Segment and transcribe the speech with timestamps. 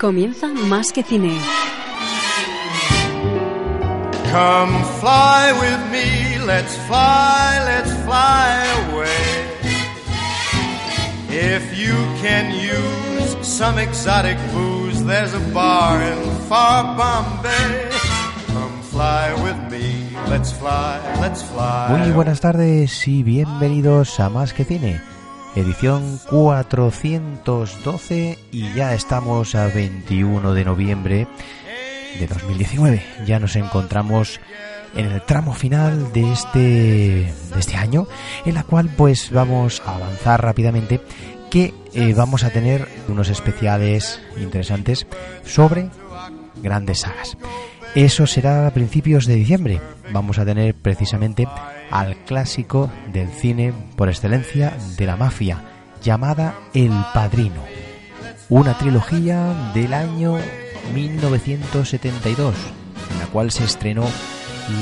[0.00, 1.40] Comienza Más que Cine.
[4.30, 9.06] Come fly with me, let's fly, let's fly away.
[11.30, 17.88] If you can use some exotic booze, there's a bar in far Bombay.
[18.48, 21.88] Come fly with me, let's fly, let's fly.
[21.88, 25.15] Muy buenas tardes y bienvenidos a Más que Cine
[25.56, 31.26] edición 412 y ya estamos a 21 de noviembre
[32.20, 33.02] de 2019.
[33.26, 34.40] Ya nos encontramos
[34.94, 38.06] en el tramo final de este, de este año,
[38.44, 41.00] en la cual pues vamos a avanzar rápidamente
[41.50, 45.06] que eh, vamos a tener unos especiales interesantes
[45.44, 45.88] sobre
[46.62, 47.38] grandes sagas.
[47.94, 49.80] Eso será a principios de diciembre.
[50.12, 51.48] Vamos a tener precisamente
[51.90, 55.62] al clásico del cine por excelencia de la mafia,
[56.02, 57.62] llamada El Padrino.
[58.48, 60.38] Una trilogía del año
[60.94, 62.54] 1972,
[63.12, 64.04] en la cual se estrenó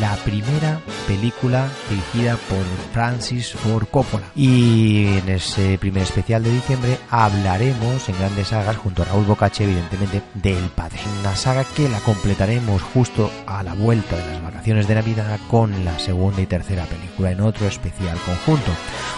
[0.01, 4.25] la primera película dirigida por Francis Ford Coppola.
[4.35, 9.65] Y en ese primer especial de diciembre hablaremos en grandes sagas junto a Raúl Bocache,
[9.65, 10.99] evidentemente, del Padre.
[11.21, 15.85] Una saga que la completaremos justo a la vuelta de las vacaciones de Navidad con
[15.85, 18.71] la segunda y tercera película en otro especial conjunto.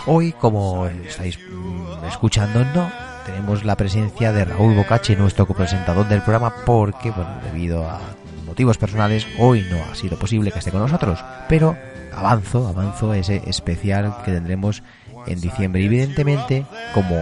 [0.07, 2.91] Hoy, como estáis mm, escuchando, no
[3.25, 8.01] tenemos la presencia de Raúl Bocache, nuestro copresentador del programa, porque, bueno, debido a
[8.57, 11.23] motivos personales, hoy no ha sido posible que esté con nosotros.
[11.47, 11.77] Pero
[12.11, 14.83] avanzo, avanzo ese especial que tendremos
[15.27, 15.85] en diciembre.
[15.85, 17.17] Evidentemente, como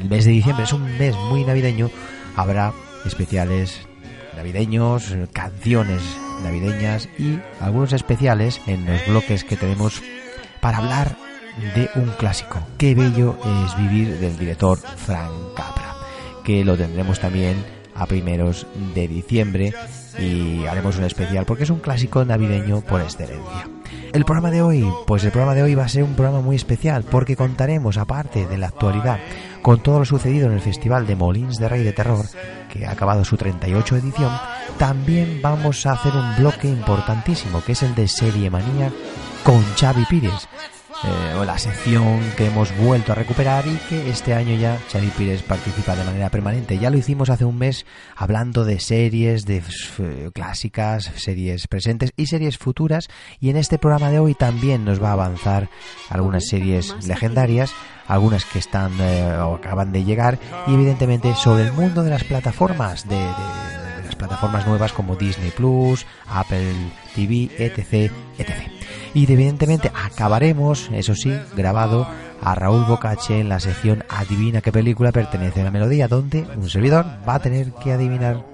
[0.00, 1.90] el mes de diciembre es un mes muy navideño,
[2.36, 2.72] habrá
[3.04, 3.88] especiales
[4.36, 6.00] navideños, canciones
[6.44, 10.00] navideñas y algunos especiales en los bloques que tenemos
[10.60, 11.16] para hablar
[11.74, 12.60] de un clásico.
[12.78, 15.96] Qué bello es vivir del director Frank Capra,
[16.44, 17.56] que lo tendremos también
[17.96, 18.64] a primeros
[18.94, 19.74] de diciembre
[20.18, 23.68] y haremos un especial porque es un clásico navideño por excelencia.
[24.12, 26.56] El programa de hoy, pues el programa de hoy va a ser un programa muy
[26.56, 29.18] especial porque contaremos, aparte de la actualidad,
[29.62, 32.24] con todo lo sucedido en el Festival de Molins de Rey de Terror,
[32.72, 34.32] que ha acabado su 38 edición,
[34.78, 38.90] también vamos a hacer un bloque importantísimo, que es el de Serie Manía
[39.44, 40.48] con Xavi Pires,
[41.04, 45.42] eh, la sección que hemos vuelto a recuperar y que este año ya Xavi Pires
[45.42, 46.78] participa de manera permanente.
[46.78, 47.86] Ya lo hicimos hace un mes
[48.16, 49.62] hablando de series, de
[49.98, 55.02] eh, clásicas, series presentes y series futuras y en este programa de hoy también nos
[55.02, 55.70] va a avanzar
[56.10, 57.72] algunas series legendarias,
[58.08, 62.24] algunas que están eh, o acaban de llegar y evidentemente sobre el mundo de las
[62.24, 66.74] plataformas de, de las plataformas nuevas como Disney Plus, Apple
[67.14, 68.77] TV, etc, etc.
[69.18, 72.06] Y evidentemente acabaremos, eso sí, grabado
[72.40, 76.70] a Raúl Bocache en la sección Adivina qué película pertenece a la melodía, donde un
[76.70, 78.44] servidor va a tener que adivinar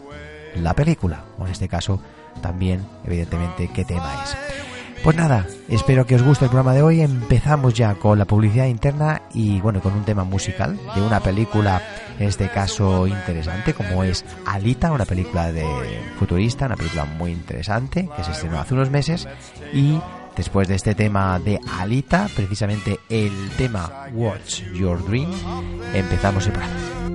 [0.55, 2.01] la película, o en este caso
[2.41, 4.39] también, evidentemente, qué tema es.
[5.05, 7.03] Pues nada, espero que os guste el programa de hoy.
[7.03, 11.83] Empezamos ya con la publicidad interna y bueno, con un tema musical de una película,
[12.19, 15.67] en este caso interesante, como es Alita, una película de
[16.19, 19.29] futurista, una película muy interesante que se estrenó hace unos meses
[19.75, 20.01] y
[20.37, 25.31] Después de este tema de Alita, precisamente el tema What's Your Dream,
[25.95, 27.14] empezamos el programa.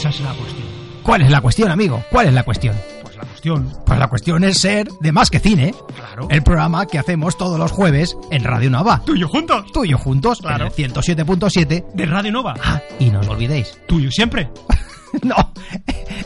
[0.00, 0.66] Esa es la cuestión.
[1.02, 2.02] ¿Cuál es la cuestión, amigo?
[2.10, 2.76] ¿Cuál es la cuestión?
[3.02, 3.72] Pues la cuestión.
[3.86, 6.26] Pues la cuestión es ser de Más que Cine, Claro.
[6.30, 9.02] el programa que hacemos todos los jueves en Radio Nova.
[9.04, 9.64] Tuyo juntos.
[9.72, 10.66] Tú y yo juntos, Claro.
[10.66, 11.84] en el 107.7.
[11.94, 12.54] De Radio Nova.
[12.62, 13.78] Ah, y no os olvidéis.
[13.86, 14.50] Tuyo siempre.
[15.22, 15.34] no,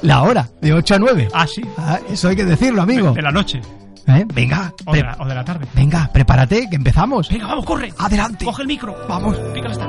[0.03, 1.29] la hora, de 8 a 9.
[1.32, 1.62] Ah, sí.
[1.79, 3.12] Ah, eso hay que decirlo, amigo.
[3.12, 3.61] De la noche.
[4.06, 4.26] ¿Eh?
[4.35, 5.67] Venga, O de la, o de la tarde.
[5.75, 7.29] venga, prepárate, que empezamos.
[7.31, 7.91] Venga, vamos, corre.
[7.99, 8.44] Adelante.
[8.44, 8.94] Coge el micro.
[9.09, 9.37] Vamos.
[9.55, 9.88] Pícale está.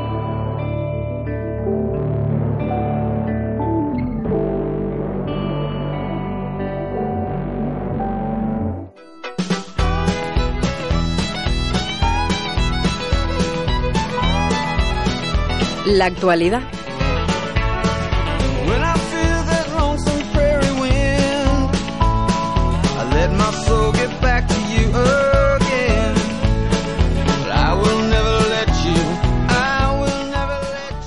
[15.85, 16.63] La actualidad.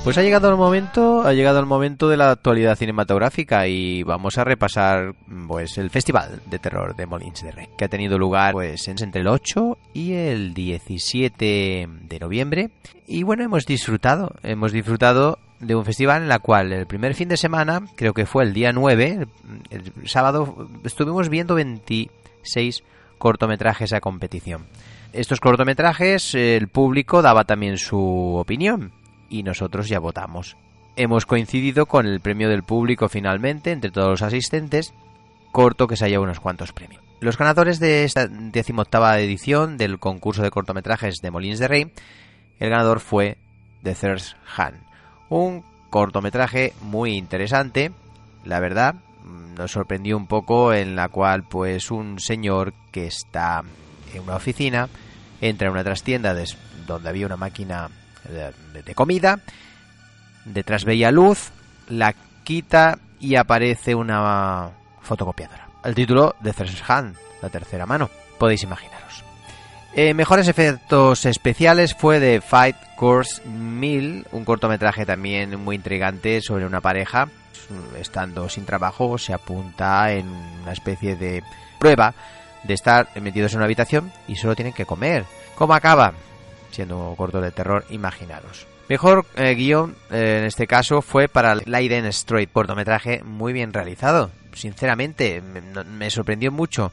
[0.08, 4.38] Pues ha llegado el momento, ha llegado el momento de la actualidad cinematográfica y vamos
[4.38, 5.14] a repasar
[5.46, 9.20] pues el Festival de Terror de Molins de Rey, que ha tenido lugar pues entre
[9.20, 12.70] el 8 y el 17 de noviembre.
[13.06, 17.28] Y bueno, hemos disfrutado, hemos disfrutado de un festival en la cual el primer fin
[17.28, 19.26] de semana, creo que fue el día 9,
[19.68, 22.82] el, sábado estuvimos viendo 26
[23.18, 24.68] cortometrajes a competición.
[25.12, 28.92] Estos cortometrajes, el público daba también su opinión
[29.28, 30.56] y nosotros ya votamos.
[30.96, 34.94] Hemos coincidido con el premio del público finalmente entre todos los asistentes,
[35.52, 37.02] corto que se ha llevado unos cuantos premios.
[37.20, 41.92] Los ganadores de esta 18 edición del concurso de cortometrajes de Molins de Rey,
[42.58, 43.38] el ganador fue
[43.82, 44.80] The Thirst Hand,
[45.28, 47.92] un cortometraje muy interesante,
[48.44, 48.96] la verdad,
[49.56, 53.62] nos sorprendió un poco en la cual pues un señor que está
[54.14, 54.88] en una oficina
[55.40, 56.34] entra en una trastienda
[56.86, 57.90] donde había una máquina
[58.28, 59.40] de, comida,
[60.44, 61.50] detrás veía luz,
[61.88, 62.14] la
[62.44, 64.70] quita y aparece una
[65.02, 65.68] fotocopiadora.
[65.84, 69.24] El título de Thirst Hand, la tercera mano, podéis imaginaros.
[69.94, 76.66] Eh, mejores efectos especiales fue de Fight Course 1000, un cortometraje también muy intrigante sobre
[76.66, 77.28] una pareja.
[77.98, 80.28] Estando sin trabajo, se apunta en
[80.62, 81.42] una especie de
[81.78, 82.14] prueba
[82.64, 85.24] de estar metidos en una habitación y solo tienen que comer.
[85.54, 86.12] ¿Cómo acaba?
[86.78, 88.68] Siendo corto de terror, imaginaros.
[88.88, 94.30] Mejor eh, guion eh, en este caso fue para Leiden Straight, cortometraje muy bien realizado.
[94.52, 96.92] Sinceramente, me sorprendió mucho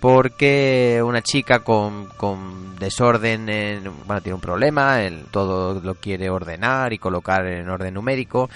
[0.00, 6.30] porque una chica con, con desorden, en- bueno, tiene un problema, el- todo lo quiere
[6.30, 8.48] ordenar y colocar en orden numérico.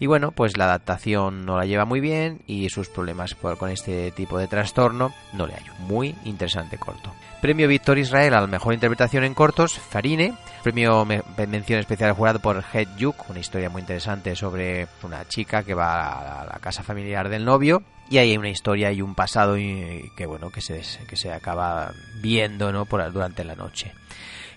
[0.00, 4.12] Y bueno, pues la adaptación no la lleva muy bien y sus problemas con este
[4.12, 5.72] tipo de trastorno no le hallo.
[5.80, 7.12] Muy interesante corto.
[7.40, 10.34] Premio Víctor Israel a la mejor interpretación en cortos, Farine.
[10.62, 15.64] Premio me- mención especial jurado por Head Yuk, una historia muy interesante sobre una chica
[15.64, 17.82] que va a la casa familiar del novio.
[18.10, 21.32] Y ahí hay una historia y un pasado y, que bueno que se, que se
[21.32, 22.86] acaba viendo ¿no?
[22.86, 23.92] por, durante la noche.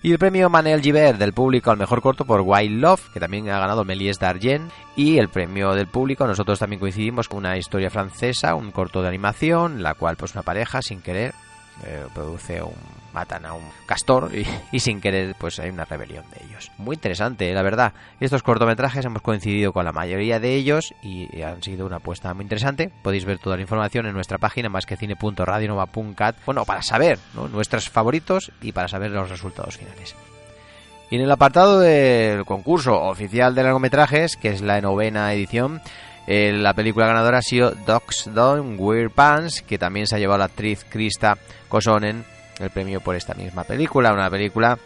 [0.04, 3.48] Y el premio Manel Givert del público al mejor corto por Wild Love, que también
[3.50, 4.68] ha ganado Méliès d'Argent.
[4.96, 9.08] Y el premio del público, nosotros también coincidimos con una historia francesa, un corto de
[9.08, 11.34] animación, la cual pues una pareja sin querer
[11.84, 12.74] eh, produce un
[13.12, 16.70] matan a un castor y, y sin querer pues hay una rebelión de ellos.
[16.78, 17.92] Muy interesante, eh, la verdad.
[18.20, 22.42] Estos cortometrajes hemos coincidido con la mayoría de ellos y han sido una apuesta muy
[22.42, 22.90] interesante.
[23.02, 26.36] Podéis ver toda la información en nuestra página más que cine.radionova.cat.
[26.46, 27.48] Bueno, para saber ¿no?
[27.48, 30.14] nuestros favoritos y para saber los resultados finales.
[31.10, 35.82] Y en el apartado del concurso oficial de largometrajes, que es la novena edición,
[36.26, 40.38] eh, la película ganadora ha sido Dogs Don't Wear Pants, que también se ha llevado
[40.38, 41.36] la actriz Krista
[41.68, 42.24] Kosonen
[42.62, 44.78] el premio por esta misma película, una película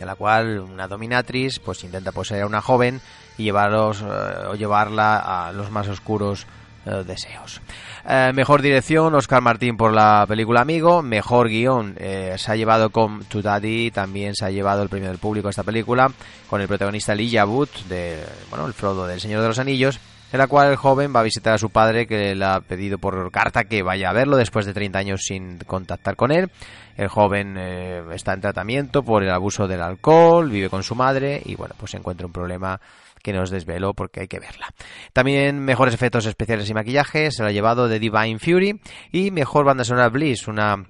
[0.00, 3.00] en la cual una dominatriz pues intenta poseer a una joven
[3.38, 4.04] y llevarlos eh,
[4.48, 6.46] o llevarla a los más oscuros
[6.86, 7.60] eh, deseos.
[8.08, 11.02] Eh, mejor dirección, Oscar Martín por la película Amigo.
[11.02, 15.18] Mejor guion, se ha llevado con To Daddy, también se ha llevado el premio del
[15.18, 16.10] público esta película,
[16.48, 19.98] con el protagonista Elijah Wood, de, bueno, el Frodo del Señor de los Anillos,
[20.32, 22.98] en la cual el joven va a visitar a su padre que le ha pedido
[22.98, 26.50] por carta que vaya a verlo después de 30 años sin contactar con él.
[26.96, 31.42] El joven eh, está en tratamiento por el abuso del alcohol, vive con su madre
[31.44, 32.80] y bueno, pues encuentra un problema
[33.22, 34.68] que nos desveló porque hay que verla.
[35.12, 39.64] También mejores efectos especiales y maquillaje se lo ha llevado The Divine Fury y mejor
[39.64, 40.84] banda sonora Bliss, una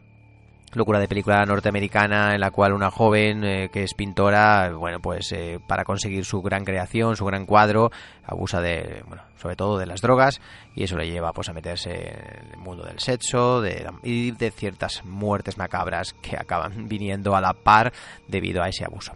[0.75, 5.33] locura de película norteamericana en la cual una joven eh, que es pintora, bueno, pues
[5.33, 7.91] eh, para conseguir su gran creación, su gran cuadro,
[8.25, 10.41] abusa de, bueno, sobre todo de las drogas
[10.75, 14.51] y eso le lleva pues a meterse en el mundo del sexo de, y de
[14.51, 17.93] ciertas muertes macabras que acaban viniendo a la par
[18.29, 19.13] debido a ese abuso.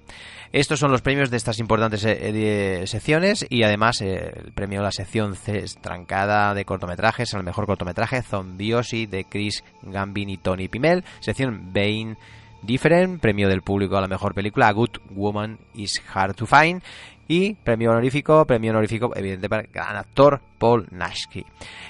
[0.52, 4.84] Estos son los premios de estas importantes eh, secciones y además eh, el premio a
[4.84, 10.68] la sección C trancada de cortometrajes al mejor cortometraje Zombiosi de Chris Gambin y Tony
[10.68, 12.16] Pimel, sección Bane
[12.62, 16.82] Different, premio del público a la mejor película A Good Woman is Hard to Find
[17.28, 21.44] y premio honorífico, premio honorífico evidente para el gran actor Paul Nashki.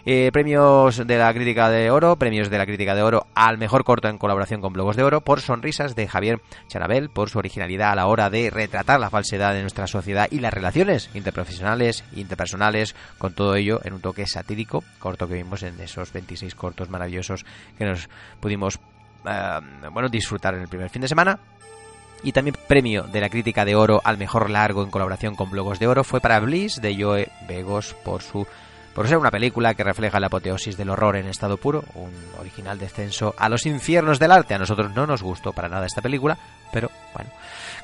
[0.05, 3.85] Eh, premios de la crítica de oro, premios de la crítica de oro al mejor
[3.85, 7.93] corto en colaboración con Blogos de Oro por Sonrisas de Javier Charabel, por su originalidad
[7.93, 12.97] a la hora de retratar la falsedad de nuestra sociedad y las relaciones interprofesionales interpersonales,
[13.19, 17.47] con todo ello en un toque satírico, corto que vimos en esos 26 cortos maravillosos
[17.79, 18.09] que nos
[18.41, 18.81] pudimos
[19.25, 19.61] eh,
[19.93, 21.39] bueno, disfrutar en el primer fin de semana.
[22.23, 25.79] Y también premio de la crítica de oro al mejor largo en colaboración con Blogos
[25.79, 28.47] de Oro fue para Bliss de Joe Begos por su
[28.99, 32.11] por ser una película que refleja la apoteosis del horror en estado puro, un
[32.41, 34.55] original descenso a los infiernos del arte.
[34.55, 36.37] A nosotros no nos gustó para nada esta película,
[36.73, 37.31] pero bueno.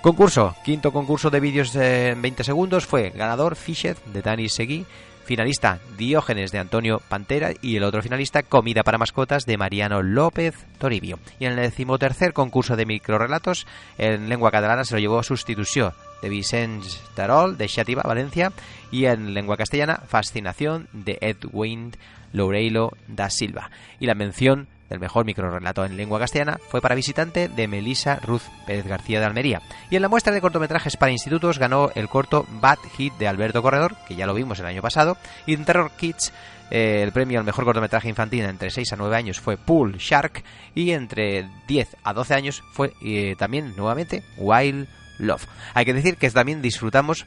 [0.01, 4.85] Concurso, quinto concurso de vídeos en 20 segundos fue ganador Fisher de Dani Seguí
[5.25, 10.55] Finalista Diógenes de Antonio Pantera y el otro finalista Comida para mascotas de Mariano López
[10.79, 11.19] Toribio.
[11.39, 13.67] Y en el decimotercer concurso de microrelatos
[13.99, 18.53] en lengua catalana se lo llevó Sustitución de Vicente Tarol de Xativa, Valencia
[18.91, 21.93] y en lengua castellana Fascinación de Edwin
[22.33, 23.71] Loureiro da Silva.
[24.01, 28.43] Y la mención del mejor microrelato en lengua castellana fue para visitante de Melisa Ruz
[28.67, 29.63] Pérez García de Almería.
[29.91, 33.63] Y en la muestra de cortometrajes para institutos ganó el corto Bad Hit de Alberto
[33.63, 36.33] Corredor, que ya lo vimos el año pasado, y en Terror Kids
[36.71, 40.43] eh, el premio al mejor cortometraje infantil entre 6 a 9 años fue Pool Shark
[40.75, 44.89] y entre 10 a 12 años fue eh, también nuevamente Wild
[45.19, 45.47] Love.
[45.75, 47.27] Hay que decir que también disfrutamos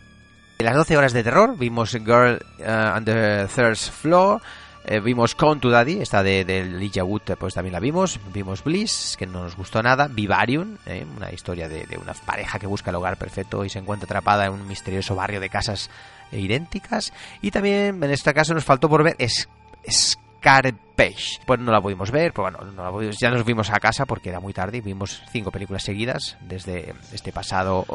[0.58, 4.42] de las 12 horas de terror, vimos Girl uh, on the Third Floor,
[4.88, 8.20] eh, vimos Con to Daddy, esta de, de Wood, pues también la vimos.
[8.34, 10.08] Vimos Bliss, que no nos gustó nada.
[10.08, 13.79] Vivarium, eh, una historia de, de, una pareja que busca el hogar perfecto y se
[13.79, 15.89] encuentra atrapada en un misterioso barrio de casas
[16.32, 17.13] idénticas.
[17.41, 19.50] Y también, en este caso, nos faltó por ver es,
[19.89, 21.41] Scarpage.
[21.46, 24.53] Pues no la pudimos ver, pues bueno, ya nos vimos a casa porque era muy
[24.53, 27.86] tarde vimos cinco películas seguidas desde este pasado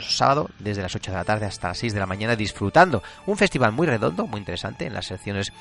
[0.00, 3.02] sábado, desde las 8 de la tarde hasta las 6 de la mañana, disfrutando.
[3.26, 5.52] Un festival muy redondo, muy interesante en las secciones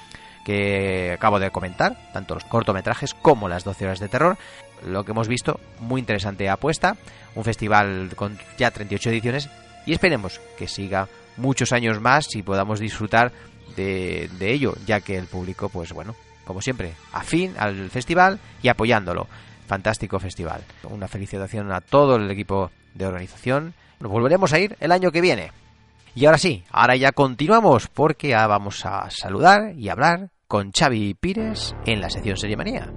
[0.46, 4.38] que acabo de comentar, tanto los cortometrajes como las 12 horas de terror.
[4.86, 6.98] Lo que hemos visto, muy interesante apuesta,
[7.36, 9.50] un festival con ya 38 ediciones
[9.86, 11.08] y esperemos que siga
[11.38, 13.32] muchos años más y podamos disfrutar
[13.76, 19.28] de, ello, ya que el público, pues bueno, como siempre, afín al festival y apoyándolo.
[19.68, 20.62] Fantástico festival.
[20.84, 23.74] Una felicitación a todo el equipo de organización.
[24.02, 25.52] Nos volveremos a ir el año que viene.
[26.14, 31.74] Y ahora sí, ahora ya continuamos porque vamos a saludar y hablar con Xavi Pires
[31.86, 32.92] en la sección Serie Manía.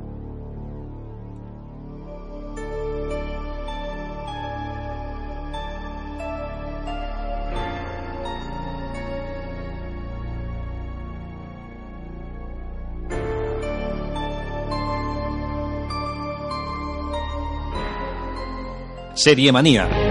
[19.14, 20.04] Serie Manía.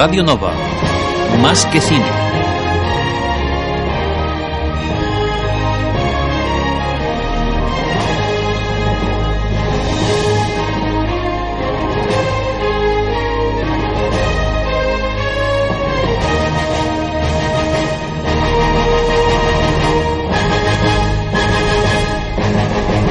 [0.00, 0.50] Radio Nova,
[1.42, 2.06] más que cine.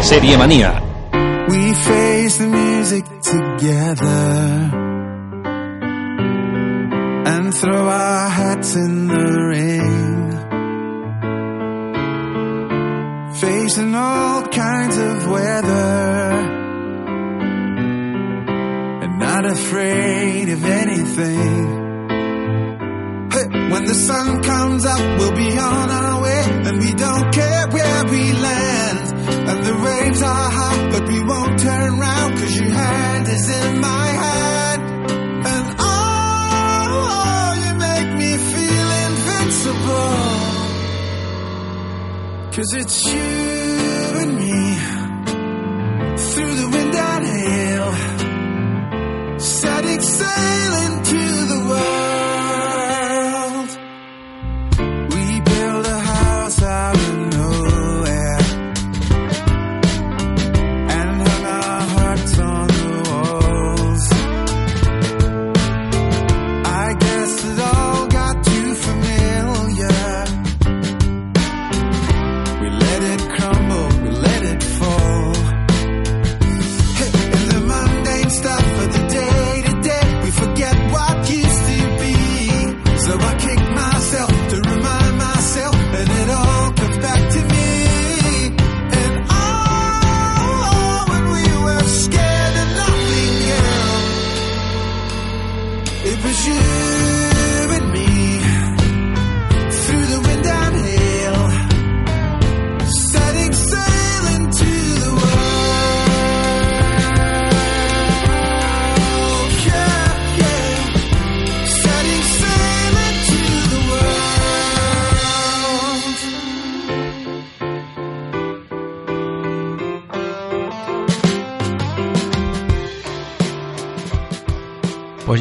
[0.01, 0.88] Serie Manía.
[44.21, 44.75] And me.
[46.33, 46.78] Through the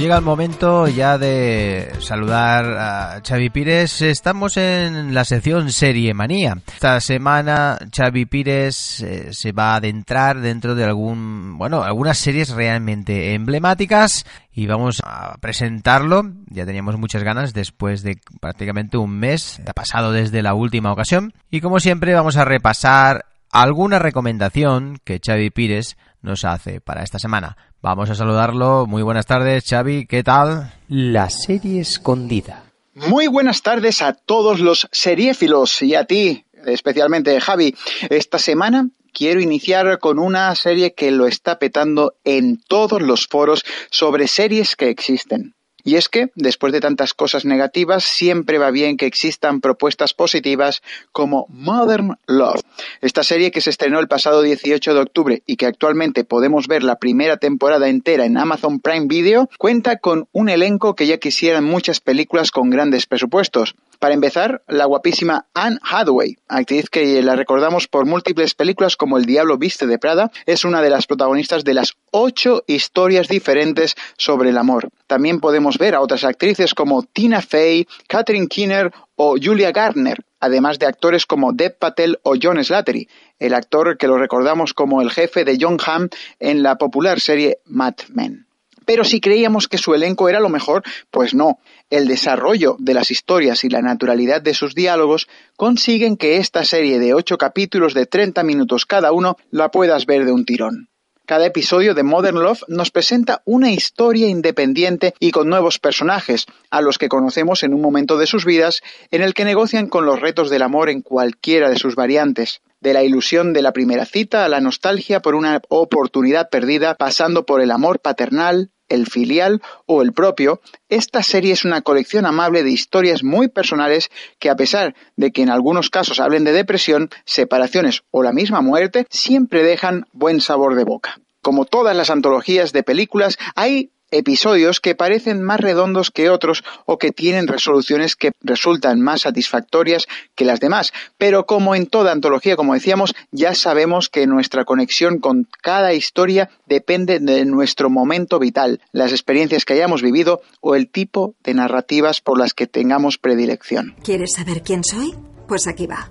[0.09, 4.01] llega el momento ya de saludar a Xavi Pires.
[4.01, 6.63] Estamos en la sección Serie Manía.
[6.67, 12.49] Esta semana Xavi Pires eh, se va a adentrar dentro de algún, bueno, algunas series
[12.49, 16.23] realmente emblemáticas y vamos a presentarlo.
[16.47, 19.61] Ya teníamos muchas ganas después de prácticamente un mes.
[19.67, 25.21] Ha pasado desde la última ocasión y como siempre vamos a repasar alguna recomendación que
[25.23, 27.57] Xavi Pires nos hace para esta semana.
[27.81, 28.87] Vamos a saludarlo.
[28.87, 30.07] Muy buenas tardes, Xavi.
[30.07, 30.73] ¿Qué tal?
[30.89, 32.65] La serie escondida.
[32.95, 37.77] Muy buenas tardes a todos los seriéfilos y a ti, especialmente Javi.
[38.11, 43.65] Esta semana quiero iniciar con una serie que lo está petando en todos los foros
[43.91, 45.55] sobre series que existen.
[45.89, 50.83] Y es que, después de tantas cosas negativas, siempre va bien que existan propuestas positivas
[51.13, 52.61] como Modern Love.
[53.01, 56.83] Esta serie que se estrenó el pasado 18 de octubre y que actualmente podemos ver
[56.83, 61.65] la primera temporada entera en Amazon Prime Video, cuenta con un elenco que ya quisieran
[61.65, 63.75] muchas películas con grandes presupuestos.
[63.99, 69.25] Para empezar, la guapísima Anne Hathaway, actriz que la recordamos por múltiples películas como El
[69.25, 74.51] Diablo Viste de Prada, es una de las protagonistas de las ocho historias diferentes sobre
[74.51, 74.91] el amor.
[75.09, 80.79] También podemos ver a otras actrices como Tina Fey, Catherine Keener o Julia Garner, además
[80.79, 83.09] de actores como Deb Patel o John Slattery,
[83.41, 86.09] el actor que lo recordamos como el jefe de John Hamm
[86.39, 88.48] en la popular serie Mad Men.
[88.89, 91.59] Pero si creíamos que su elenco era lo mejor, pues no.
[91.91, 96.99] El desarrollo de las historias y la naturalidad de sus diálogos consiguen que esta serie
[96.99, 100.89] de ocho capítulos de 30 minutos cada uno la puedas ver de un tirón.
[101.27, 106.81] Cada episodio de Modern Love nos presenta una historia independiente y con nuevos personajes, a
[106.81, 110.19] los que conocemos en un momento de sus vidas en el que negocian con los
[110.19, 114.45] retos del amor en cualquiera de sus variantes de la ilusión de la primera cita
[114.45, 120.03] a la nostalgia por una oportunidad perdida, pasando por el amor paternal, el filial o
[120.03, 124.95] el propio, esta serie es una colección amable de historias muy personales que a pesar
[125.17, 130.07] de que en algunos casos hablen de depresión, separaciones o la misma muerte, siempre dejan
[130.13, 131.21] buen sabor de boca.
[131.43, 136.99] Como todas las antologías de películas, hay episodios que parecen más redondos que otros o
[136.99, 140.93] que tienen resoluciones que resultan más satisfactorias que las demás.
[141.17, 146.51] Pero como en toda antología, como decíamos, ya sabemos que nuestra conexión con cada historia
[146.67, 152.21] depende de nuestro momento vital, las experiencias que hayamos vivido o el tipo de narrativas
[152.21, 153.97] por las que tengamos predilección.
[154.03, 155.15] ¿Quieres saber quién soy?
[155.47, 156.11] Pues aquí va.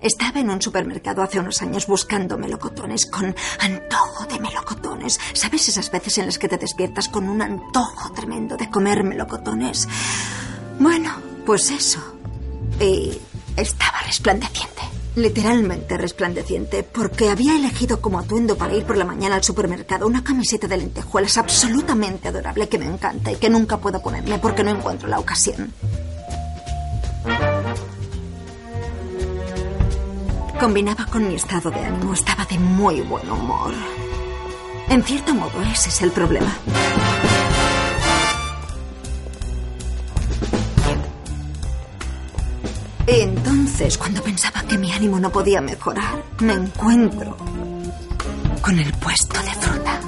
[0.00, 5.20] Estaba en un supermercado hace unos años buscando melocotones con antojo de melocotones.
[5.34, 9.86] ¿Sabes esas veces en las que te despiertas con un antojo tremendo de comer melocotones?
[10.78, 11.12] Bueno,
[11.44, 12.00] pues eso.
[12.80, 13.18] Y
[13.56, 14.80] estaba resplandeciente.
[15.16, 20.24] Literalmente resplandeciente, porque había elegido como atuendo para ir por la mañana al supermercado una
[20.24, 24.70] camiseta de lentejuelas absolutamente adorable que me encanta y que nunca puedo ponerme porque no
[24.70, 25.74] encuentro la ocasión.
[30.60, 33.72] Combinaba con mi estado de ánimo, estaba de muy buen humor.
[34.90, 36.54] En cierto modo, ese es el problema.
[43.06, 47.38] Y entonces, cuando pensaba que mi ánimo no podía mejorar, me encuentro
[48.60, 50.00] con el puesto de fruta.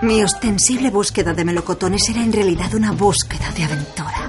[0.00, 4.27] Mi ostensible búsqueda de melocotones era en realidad una búsqueda de aventura.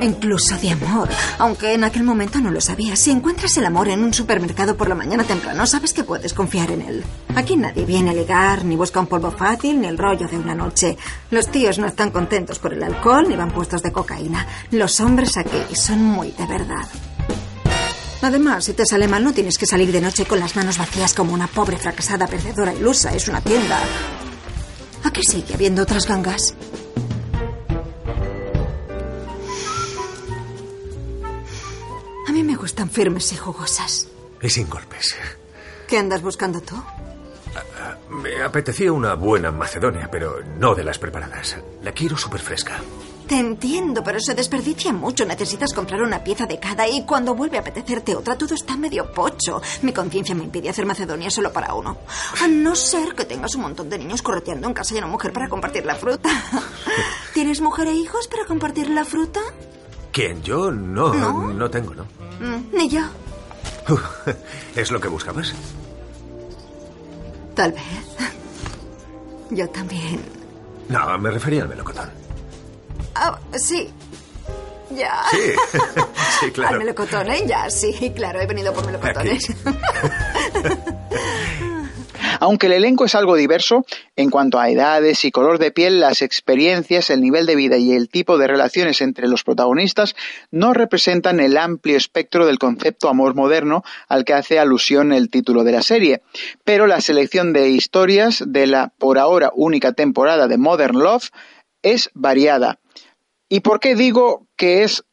[0.00, 2.96] Incluso de amor, aunque en aquel momento no lo sabía.
[2.96, 6.70] Si encuentras el amor en un supermercado por la mañana temprano, sabes que puedes confiar
[6.70, 7.04] en él.
[7.34, 10.54] Aquí nadie viene a ligar, ni busca un polvo fácil, ni el rollo de una
[10.54, 10.96] noche.
[11.30, 14.46] Los tíos no están contentos por el alcohol, ni van puestos de cocaína.
[14.70, 16.86] Los hombres aquí son muy de verdad.
[18.22, 21.14] Además, si te sale mal, no tienes que salir de noche con las manos vacías
[21.14, 23.14] como una pobre fracasada perdedora ilusa.
[23.14, 23.78] Es una tienda.
[25.04, 26.54] Aquí sigue habiendo otras gangas.
[32.76, 34.06] Gustan firmes y jugosas.
[34.42, 35.16] Y sin golpes.
[35.88, 36.74] ¿Qué andas buscando tú?
[38.10, 41.56] Me apetecía una buena Macedonia, pero no de las preparadas.
[41.82, 42.82] La quiero súper fresca.
[43.26, 45.24] Te entiendo, pero se desperdicia mucho.
[45.24, 49.10] Necesitas comprar una pieza de cada y cuando vuelve a apetecerte otra, todo está medio
[49.10, 49.62] pocho.
[49.80, 51.96] Mi conciencia me impide hacer Macedonia solo para uno.
[52.42, 55.32] A no ser que tengas un montón de niños correteando en casa y una mujer
[55.32, 56.28] para compartir la fruta.
[57.32, 59.40] ¿Tienes mujer e hijos para compartir la fruta?
[60.16, 60.42] ¿Quién?
[60.42, 61.52] Yo no, ¿No?
[61.52, 62.04] no, tengo, ¿no?
[62.40, 63.02] Mm, ni yo.
[64.74, 65.52] ¿Es lo que buscabas?
[67.54, 67.82] Tal vez.
[69.50, 70.22] Yo también.
[70.88, 72.08] No, me refería al melocotón.
[73.14, 73.90] Ah, sí.
[74.88, 75.22] Ya.
[75.30, 75.36] Sí,
[76.40, 76.78] sí, Al claro.
[76.78, 77.44] melocotón, ¿eh?
[77.46, 79.54] Ya, sí, claro, he venido por melocotones.
[82.40, 83.84] Aunque el elenco es algo diverso,
[84.16, 87.92] en cuanto a edades y color de piel, las experiencias, el nivel de vida y
[87.92, 90.14] el tipo de relaciones entre los protagonistas
[90.50, 95.64] no representan el amplio espectro del concepto amor moderno al que hace alusión el título
[95.64, 96.22] de la serie.
[96.64, 101.30] Pero la selección de historias de la por ahora única temporada de Modern Love
[101.82, 102.78] es variada.
[103.48, 105.04] ¿Y por qué digo que es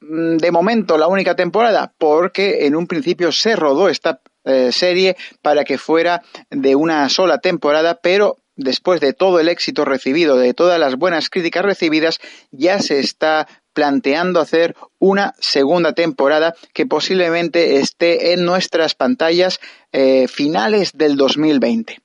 [0.00, 1.94] mm, de momento la única temporada?
[1.96, 7.38] Porque en un principio se rodó esta eh, serie para que fuera de una sola
[7.38, 12.78] temporada, pero después de todo el éxito recibido, de todas las buenas críticas recibidas, ya
[12.80, 19.60] se está planteando hacer una segunda temporada que posiblemente esté en nuestras pantallas
[19.92, 22.00] eh, finales del 2020.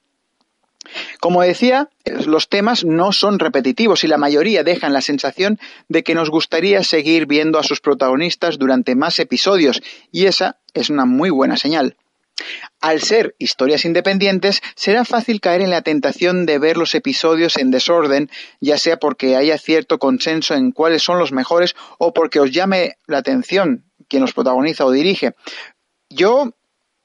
[1.19, 1.89] Como decía,
[2.25, 6.83] los temas no son repetitivos y la mayoría dejan la sensación de que nos gustaría
[6.83, 11.97] seguir viendo a sus protagonistas durante más episodios y esa es una muy buena señal.
[12.81, 17.71] Al ser historias independientes, será fácil caer en la tentación de ver los episodios en
[17.71, 22.51] desorden, ya sea porque haya cierto consenso en cuáles son los mejores o porque os
[22.51, 25.33] llame la atención quien los protagoniza o dirige.
[26.09, 26.51] Yo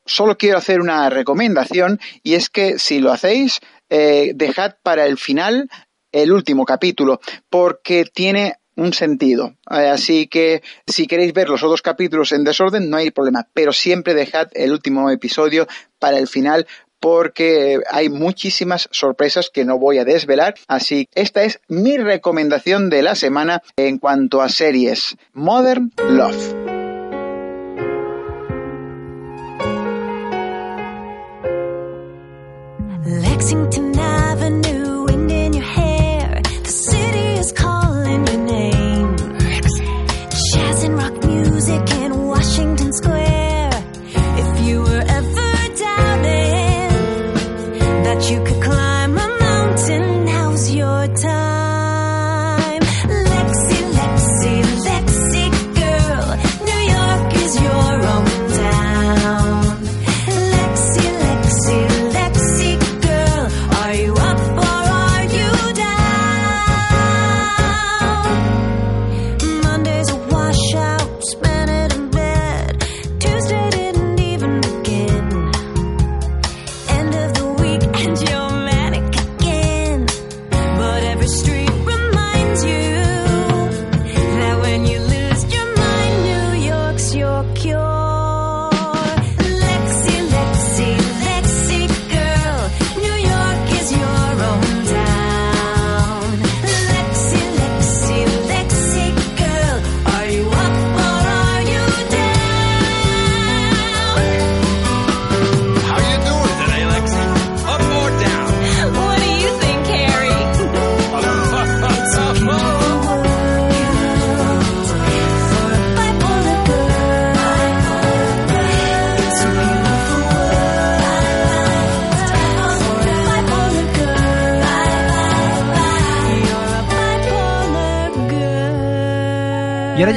[0.05, 5.19] solo quiero hacer una recomendación y es que si lo hacéis, eh, dejad para el
[5.19, 5.69] final
[6.13, 9.55] el último capítulo, porque tiene un sentido.
[9.71, 13.73] Eh, Así que si queréis ver los otros capítulos en desorden, no hay problema, pero
[13.73, 16.67] siempre dejad el último episodio para el final
[16.99, 20.55] porque hay muchísimas sorpresas que no voy a desvelar.
[20.69, 25.17] Así, esta es mi recomendación de la semana en cuanto a series.
[25.33, 26.55] Modern Love.
[48.31, 48.60] You could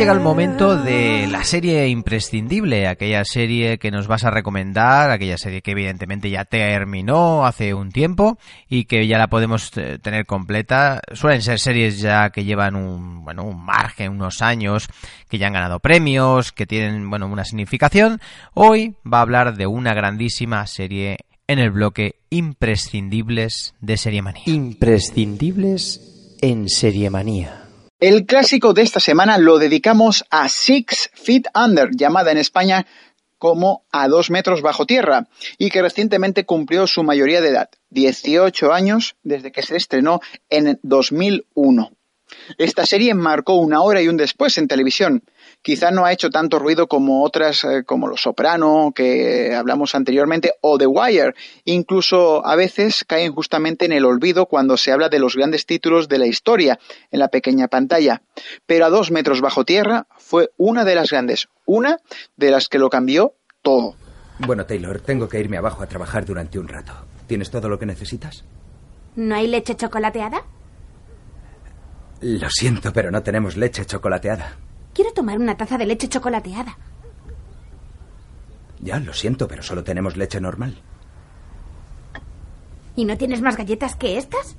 [0.03, 5.37] llega el momento de la serie imprescindible, aquella serie que nos vas a recomendar, aquella
[5.37, 8.37] serie que evidentemente ya terminó hace un tiempo
[8.67, 10.99] y que ya la podemos eh, tener completa.
[11.13, 14.89] Suelen ser series ya que llevan un, bueno, un margen, unos años,
[15.29, 18.19] que ya han ganado premios, que tienen, bueno, una significación.
[18.53, 24.43] Hoy va a hablar de una grandísima serie en el bloque imprescindibles de Seriemanía.
[24.47, 27.62] Imprescindibles en Seriemanía.
[28.03, 32.85] El clásico de esta semana lo dedicamos a Six Feet Under, llamada en España
[33.37, 38.73] como A dos metros bajo tierra, y que recientemente cumplió su mayoría de edad, 18
[38.73, 41.93] años desde que se estrenó en 2001.
[42.57, 45.23] Esta serie marcó una hora y un después en televisión.
[45.63, 50.53] Quizá no ha hecho tanto ruido como otras eh, como Los Soprano, que hablamos anteriormente,
[50.59, 51.33] o The Wire.
[51.63, 56.09] Incluso a veces caen justamente en el olvido cuando se habla de los grandes títulos
[56.09, 56.79] de la historia
[57.11, 58.21] en la pequeña pantalla.
[58.65, 61.97] Pero a dos metros bajo tierra fue una de las grandes, una
[62.35, 63.95] de las que lo cambió todo.
[64.39, 66.91] Bueno, Taylor, tengo que irme abajo a trabajar durante un rato.
[67.25, 68.43] ¿Tienes todo lo que necesitas?
[69.15, 70.43] ¿No hay leche chocolateada?
[72.19, 74.57] Lo siento, pero no tenemos leche chocolateada.
[74.93, 76.77] Quiero tomar una taza de leche chocolateada.
[78.79, 80.81] Ya, lo siento, pero solo tenemos leche normal.
[82.95, 84.55] ¿Y no tienes más galletas que estas?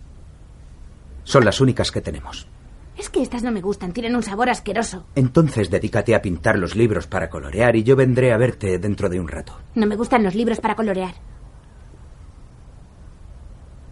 [1.24, 2.48] Son las únicas que tenemos.
[2.96, 5.04] Es que estas no me gustan, tienen un sabor asqueroso.
[5.14, 9.20] Entonces dedícate a pintar los libros para colorear y yo vendré a verte dentro de
[9.20, 9.58] un rato.
[9.74, 11.14] No me gustan los libros para colorear.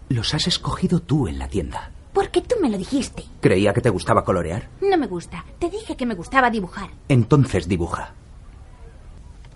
[0.09, 1.91] Los has escogido tú en la tienda.
[2.13, 3.23] Porque tú me lo dijiste.
[3.41, 4.69] Creía que te gustaba colorear.
[4.81, 5.43] No me gusta.
[5.59, 6.89] Te dije que me gustaba dibujar.
[7.09, 8.13] Entonces dibuja.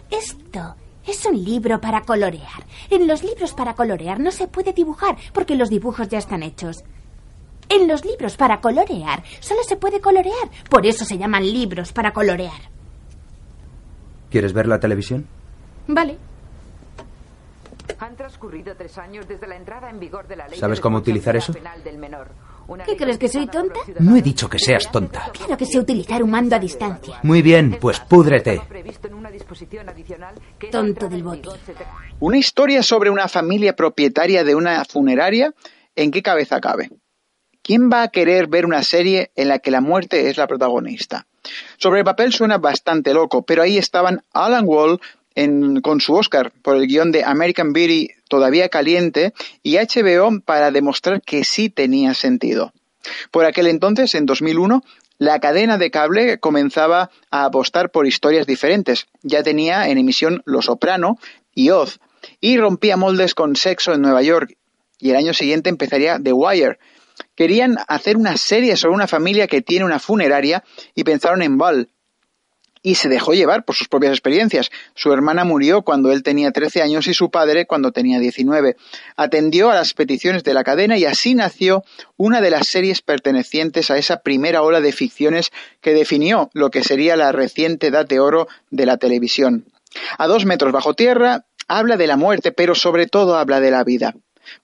[0.09, 2.65] Esto es un libro para colorear.
[2.89, 6.83] En los libros para colorear no se puede dibujar porque los dibujos ya están hechos.
[7.69, 10.49] En los libros para colorear solo se puede colorear.
[10.69, 12.59] Por eso se llaman libros para colorear.
[14.31, 15.27] ¿Quieres ver la televisión?
[15.87, 16.17] Vale.
[17.99, 20.59] Han transcurrido tres años desde la entrada en vigor de la ley.
[20.59, 21.53] ¿Sabes de cómo utilizar eso?
[21.53, 22.27] penal del menor.
[22.67, 23.79] Una ¿Qué crees que soy tonta?
[23.99, 25.31] No he dicho que seas tonta.
[25.33, 27.19] Claro que sé utilizar un mando a distancia.
[27.23, 28.61] Muy bien, pues púdrete.
[30.71, 31.49] Tonto del bote.
[32.19, 35.53] Una historia sobre una familia propietaria de una funeraria,
[35.95, 36.89] ¿en qué cabeza cabe?
[37.61, 41.27] ¿Quién va a querer ver una serie en la que la muerte es la protagonista?
[41.77, 44.99] Sobre el papel suena bastante loco, pero ahí estaban Alan Wall
[45.35, 50.71] en- con su Oscar por el guion de American Beauty todavía caliente y HBO para
[50.71, 52.73] demostrar que sí tenía sentido.
[53.31, 54.83] Por aquel entonces, en 2001,
[55.17, 59.07] la cadena de cable comenzaba a apostar por historias diferentes.
[59.23, 61.17] Ya tenía en emisión Los Soprano
[61.55, 61.99] y Oz,
[62.39, 64.55] y rompía moldes con Sexo en Nueva York.
[64.99, 66.77] Y el año siguiente empezaría The Wire.
[67.35, 70.63] Querían hacer una serie sobre una familia que tiene una funeraria
[70.93, 71.89] y pensaron en Val.
[72.81, 74.71] Y se dejó llevar por sus propias experiencias.
[74.95, 78.75] Su hermana murió cuando él tenía 13 años y su padre cuando tenía 19.
[79.15, 81.83] Atendió a las peticiones de la cadena y así nació
[82.15, 86.83] una de las series pertenecientes a esa primera ola de ficciones que definió lo que
[86.83, 89.65] sería la reciente edad de oro de la televisión.
[90.17, 93.83] A dos metros bajo tierra habla de la muerte, pero sobre todo habla de la
[93.83, 94.15] vida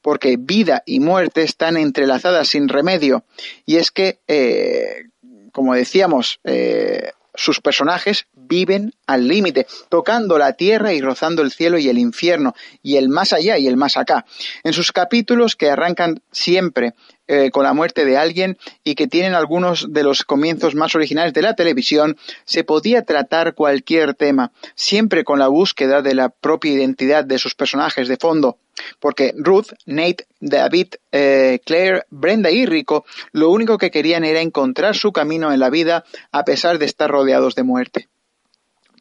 [0.01, 3.23] porque vida y muerte están entrelazadas sin remedio.
[3.65, 5.05] Y es que, eh,
[5.51, 11.77] como decíamos, eh, sus personajes viven al límite, tocando la tierra y rozando el cielo
[11.77, 14.25] y el infierno, y el más allá y el más acá.
[14.63, 16.93] En sus capítulos que arrancan siempre
[17.27, 21.33] eh, con la muerte de alguien y que tienen algunos de los comienzos más originales
[21.33, 26.73] de la televisión, se podía tratar cualquier tema, siempre con la búsqueda de la propia
[26.73, 28.57] identidad de sus personajes de fondo.
[28.99, 34.95] Porque Ruth, Nate, David, eh, Claire, Brenda y Rico lo único que querían era encontrar
[34.95, 38.09] su camino en la vida a pesar de estar rodeados de muerte.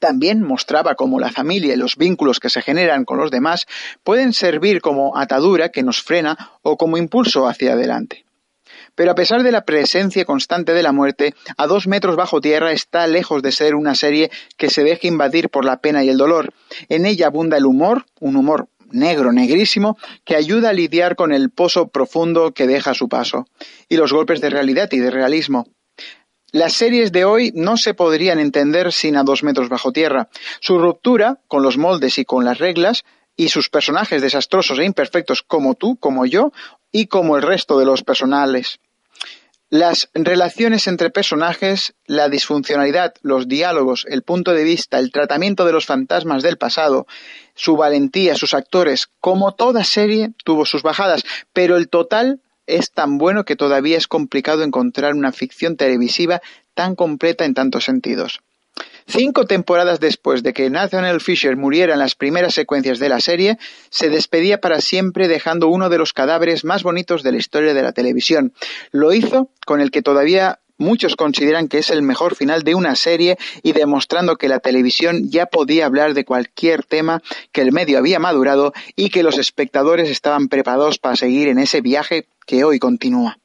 [0.02, 3.66] También mostraba cómo la familia y los vínculos que se generan con los demás
[4.02, 8.24] pueden servir como atadura que nos frena o como impulso hacia adelante.
[8.94, 12.72] Pero a pesar de la presencia constante de la muerte, a dos metros bajo tierra
[12.72, 16.18] está lejos de ser una serie que se deje invadir por la pena y el
[16.18, 16.52] dolor.
[16.88, 21.50] En ella abunda el humor, un humor negro, negrísimo, que ayuda a lidiar con el
[21.50, 23.46] pozo profundo que deja su paso,
[23.88, 25.66] y los golpes de realidad y de realismo.
[26.52, 30.28] Las series de hoy no se podrían entender sin a dos metros bajo tierra.
[30.60, 33.04] Su ruptura con los moldes y con las reglas
[33.36, 36.52] y sus personajes desastrosos e imperfectos como tú, como yo
[36.90, 38.80] y como el resto de los personales.
[39.72, 45.72] Las relaciones entre personajes, la disfuncionalidad, los diálogos, el punto de vista, el tratamiento de
[45.72, 47.06] los fantasmas del pasado,
[47.54, 53.16] su valentía, sus actores, como toda serie tuvo sus bajadas, pero el total es tan
[53.16, 56.42] bueno que todavía es complicado encontrar una ficción televisiva
[56.74, 58.42] tan completa en tantos sentidos.
[59.06, 63.58] Cinco temporadas después de que Nathaniel Fisher muriera en las primeras secuencias de la serie,
[63.90, 67.82] se despedía para siempre dejando uno de los cadáveres más bonitos de la historia de
[67.82, 68.52] la televisión.
[68.90, 72.96] Lo hizo con el que todavía muchos consideran que es el mejor final de una
[72.96, 77.98] serie y demostrando que la televisión ya podía hablar de cualquier tema, que el medio
[77.98, 82.78] había madurado y que los espectadores estaban preparados para seguir en ese viaje que hoy
[82.78, 83.38] continúa.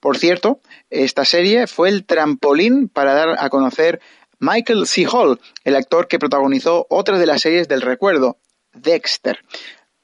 [0.00, 4.00] Por cierto, esta serie fue el trampolín para dar a conocer
[4.44, 5.06] Michael C.
[5.10, 8.36] Hall, el actor que protagonizó otra de las series del recuerdo,
[8.74, 9.38] Dexter.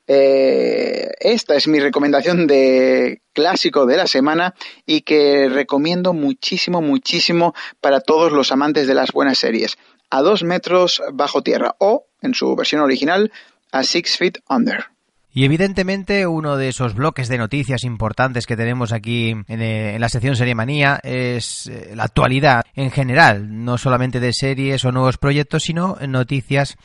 [0.06, 4.54] Eh, esta es mi recomendación de clásico de la semana
[4.86, 9.76] y que recomiendo muchísimo, muchísimo para todos los amantes de las buenas series.
[10.08, 13.30] A dos metros bajo tierra o, en su versión original,
[13.72, 14.86] a Six Feet Under.
[15.32, 20.08] Y evidentemente uno de esos bloques de noticias importantes que tenemos aquí en, eh, la
[20.08, 25.18] sección Serie Manía es eh, la actualidad en general, no solamente de series o nuevos
[25.18, 26.76] proyectos, sino noticias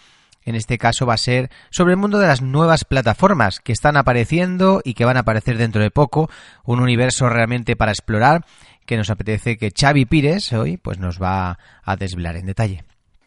[0.46, 3.98] en este caso va a ser sobre el mundo de las nuevas plataformas que están
[3.98, 6.30] apareciendo y que van a aparecer dentro de poco,
[6.64, 8.46] un universo realmente para explorar
[8.86, 12.84] que nos apetece que Xavi Pires hoy pues nos va a desvelar en detalle.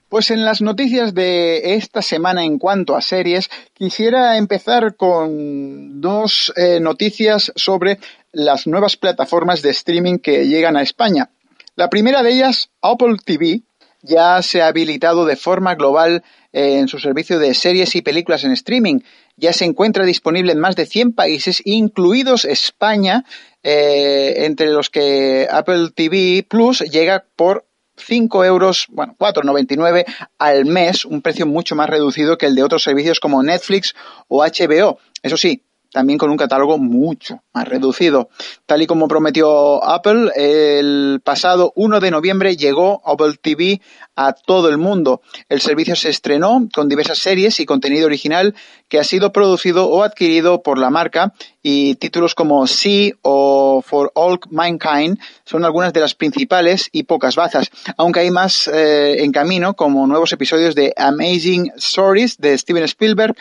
[0.09, 6.51] Pues en las noticias de esta semana en cuanto a series, quisiera empezar con dos
[6.57, 7.99] eh, noticias sobre
[8.33, 11.29] las nuevas plataformas de streaming que llegan a España.
[11.77, 13.61] La primera de ellas, Apple TV,
[14.01, 18.45] ya se ha habilitado de forma global eh, en su servicio de series y películas
[18.45, 19.01] en streaming.
[19.37, 23.27] Ya se encuentra disponible en más de 100 países, incluidos España,
[23.63, 27.68] eh, entre los que Apple TV Plus llega por
[27.99, 30.05] 5 euros, bueno, 4,99
[30.39, 33.95] al mes, un precio mucho más reducido que el de otros servicios como Netflix
[34.29, 34.99] o HBO.
[35.23, 38.29] Eso sí, también con un catálogo mucho más reducido.
[38.67, 43.81] Tal y como prometió Apple, el pasado 1 de noviembre llegó Apple TV
[44.17, 45.23] a todo el mundo.
[45.49, 48.55] El servicio se estrenó con diversas series y contenido original
[48.89, 54.11] que ha sido producido o adquirido por la marca y títulos como Sea o For
[54.15, 59.33] All Mankind son algunas de las principales y pocas bazas, aunque hay más eh, en
[59.33, 63.37] camino como nuevos episodios de Amazing Stories de Steven Spielberg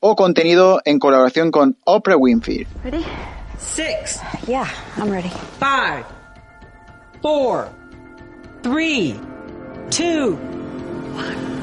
[0.00, 2.66] o contenido en colaboración con Oprah Winfrey.
[2.82, 3.04] Ready?
[3.58, 4.20] Six.
[4.48, 5.30] Yeah, I'm ready.
[5.58, 6.04] Five,
[7.22, 7.68] four,
[8.62, 9.14] three,
[9.90, 10.36] two,
[11.14, 11.59] one.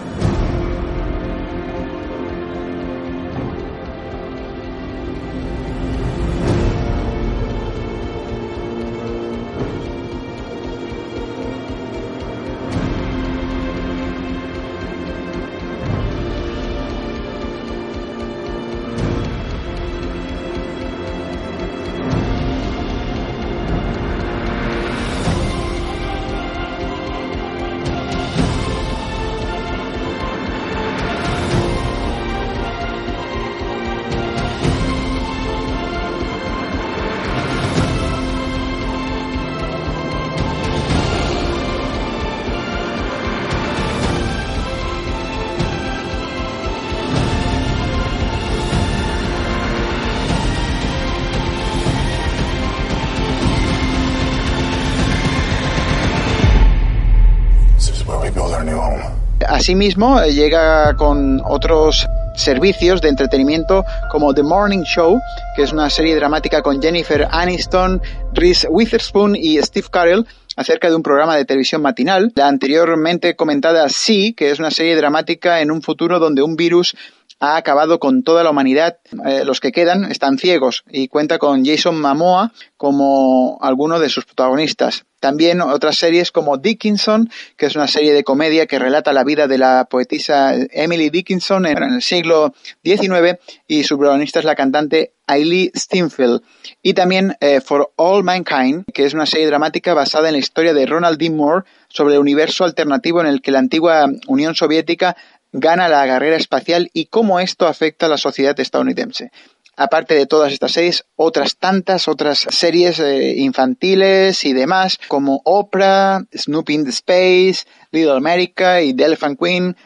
[59.68, 62.08] Asimismo, eh, llega con otros
[62.38, 65.20] servicios de entretenimiento como The Morning Show,
[65.58, 68.02] que es una serie dramática con Jennifer Aniston,
[68.32, 72.32] Reese Witherspoon y Steve Carell acerca de un programa de televisión matinal.
[72.36, 76.96] La anteriormente comentada Sí, que es una serie dramática en un futuro donde un virus
[77.40, 78.98] ha acabado con toda la humanidad.
[79.26, 84.26] Eh, los que quedan están ciegos y cuenta con Jason Momoa como alguno de sus
[84.26, 85.06] protagonistas.
[85.20, 89.48] También otras series como Dickinson, que es una serie de comedia que relata la vida
[89.48, 95.14] de la poetisa Emily Dickinson en el siglo XIX y su protagonista es la cantante
[95.26, 96.42] Ailey Steinfeld.
[96.84, 100.74] Y también eh, For All Mankind, que es una serie dramática basada en la historia
[100.74, 101.32] de Ronald D.
[101.32, 105.18] Moore sobre el universo alternativo en el que la antigua Unión Soviética
[105.52, 109.32] gana la carrera espacial y cómo esto afecta a la sociedad estadounidense.
[109.76, 116.26] Aparte de todas estas series, otras tantas otras series eh, infantiles y demás, como Oprah,
[116.36, 119.78] Snoopy in the Space, Little America y The Elephant Queen,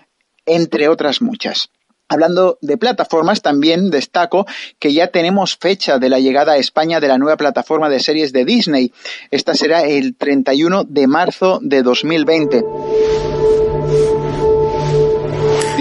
[0.45, 1.70] entre otras muchas.
[2.07, 4.45] Hablando de plataformas, también destaco
[4.80, 8.34] que ya tenemos fecha de la llegada a España de la nueva plataforma de series
[8.34, 8.91] de Disney.
[9.30, 12.64] Esta será el 31 de marzo de 2020.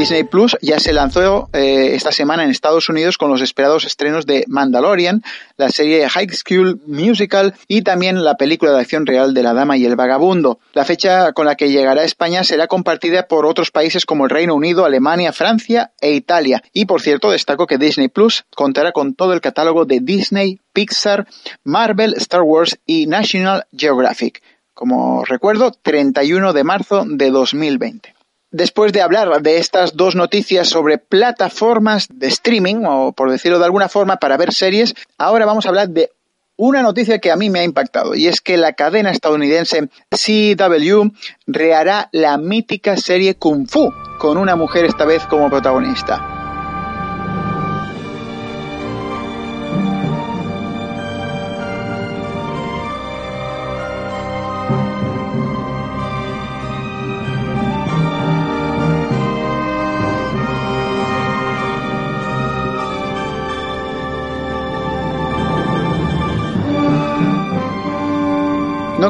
[0.01, 4.25] Disney Plus ya se lanzó eh, esta semana en Estados Unidos con los esperados estrenos
[4.25, 5.23] de Mandalorian,
[5.59, 9.77] la serie High School Musical y también la película de acción real de La Dama
[9.77, 10.59] y el Vagabundo.
[10.73, 14.31] La fecha con la que llegará a España será compartida por otros países como el
[14.31, 16.63] Reino Unido, Alemania, Francia e Italia.
[16.73, 21.27] Y por cierto, destaco que Disney Plus contará con todo el catálogo de Disney, Pixar,
[21.63, 24.43] Marvel, Star Wars y National Geographic.
[24.73, 28.15] Como recuerdo, 31 de marzo de 2020.
[28.53, 33.65] Después de hablar de estas dos noticias sobre plataformas de streaming, o por decirlo de
[33.65, 36.11] alguna forma, para ver series, ahora vamos a hablar de
[36.57, 41.11] una noticia que a mí me ha impactado, y es que la cadena estadounidense CW
[41.47, 46.40] rehará la mítica serie Kung Fu, con una mujer esta vez como protagonista.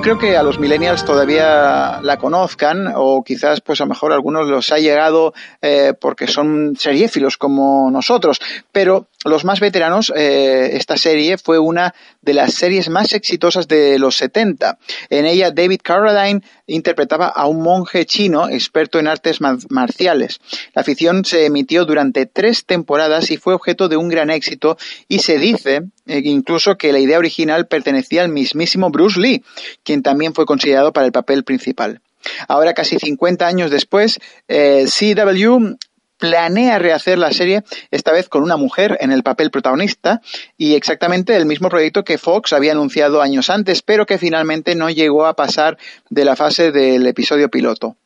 [0.02, 4.14] Creo que a los millennials todavía la conozcan o quizás pues a lo mejor a
[4.14, 8.40] algunos los ha llegado eh, porque son seriéfilos como nosotros,
[8.72, 13.98] pero los más veteranos, eh, esta serie fue una de las series más exitosas de
[13.98, 14.78] los 70.
[15.08, 20.40] En ella David Carradine interpretaba a un monje chino experto en artes marciales.
[20.74, 24.76] La ficción se emitió durante tres temporadas y fue objeto de un gran éxito
[25.08, 29.44] y se dice eh, incluso que la idea original pertenecía al mismísimo Bruce Lee,
[29.82, 32.00] quien también fue considerado para el papel principal.
[32.48, 34.18] Ahora, casi 50 años después,
[34.48, 35.76] eh, CW
[36.20, 40.20] planea rehacer la serie, esta vez con una mujer en el papel protagonista,
[40.56, 44.90] y exactamente el mismo proyecto que Fox había anunciado años antes, pero que finalmente no
[44.90, 45.78] llegó a pasar
[46.10, 47.96] de la fase del episodio piloto.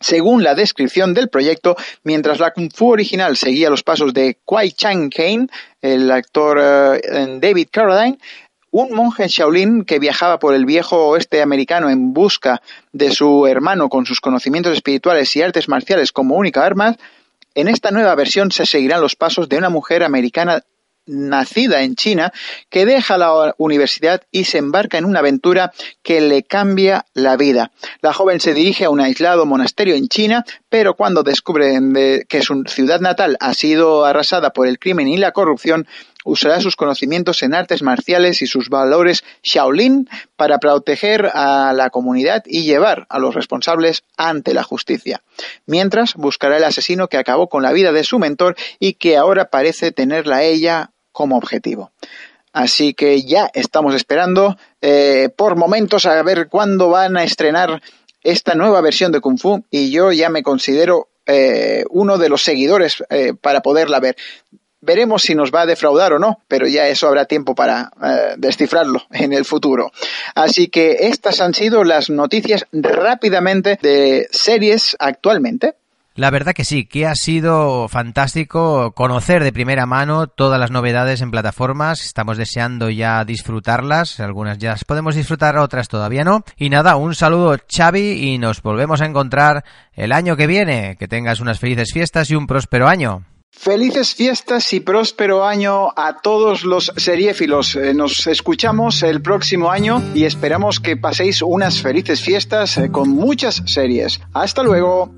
[0.00, 4.72] Según la descripción del proyecto, mientras la Kung Fu original seguía los pasos de Kwai
[4.72, 5.46] Chang Kane,
[5.80, 8.18] el actor eh, David Carradine,
[8.70, 12.60] un monje Shaolin que viajaba por el viejo oeste americano en busca
[12.92, 16.96] de su hermano con sus conocimientos espirituales y artes marciales como única arma,
[17.54, 20.62] en esta nueva versión se seguirán los pasos de una mujer americana
[21.06, 22.32] nacida en China
[22.70, 27.72] que deja la universidad y se embarca en una aventura que le cambia la vida.
[28.00, 31.78] La joven se dirige a un aislado monasterio en China, pero cuando descubre
[32.28, 35.86] que su ciudad natal ha sido arrasada por el crimen y la corrupción,
[36.24, 42.42] usará sus conocimientos en artes marciales y sus valores Shaolin para proteger a la comunidad
[42.46, 45.22] y llevar a los responsables ante la justicia.
[45.66, 49.50] Mientras buscará el asesino que acabó con la vida de su mentor y que ahora
[49.50, 51.92] parece tenerla ella como objetivo.
[52.52, 57.82] Así que ya estamos esperando eh, por momentos a ver cuándo van a estrenar
[58.22, 62.42] esta nueva versión de Kung Fu y yo ya me considero eh, uno de los
[62.42, 64.16] seguidores eh, para poderla ver.
[64.84, 68.34] Veremos si nos va a defraudar o no, pero ya eso habrá tiempo para eh,
[68.36, 69.90] descifrarlo en el futuro.
[70.34, 75.74] Así que estas han sido las noticias rápidamente de series actualmente.
[76.16, 81.20] La verdad que sí, que ha sido fantástico conocer de primera mano todas las novedades
[81.22, 82.04] en plataformas.
[82.04, 84.20] Estamos deseando ya disfrutarlas.
[84.20, 86.44] Algunas ya las podemos disfrutar, otras todavía no.
[86.56, 89.64] Y nada, un saludo Xavi y nos volvemos a encontrar
[89.94, 90.96] el año que viene.
[91.00, 93.24] Que tengas unas felices fiestas y un próspero año.
[93.56, 97.76] Felices fiestas y próspero año a todos los seriéfilos.
[97.76, 103.08] Eh, nos escuchamos el próximo año y esperamos que paséis unas felices fiestas eh, con
[103.08, 104.20] muchas series.
[104.34, 105.14] Hasta luego.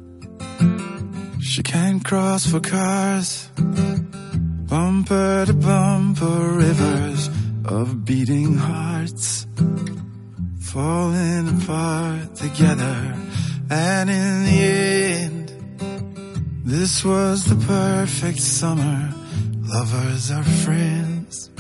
[16.67, 19.15] This was the perfect summer.
[19.63, 21.51] Lovers are friends.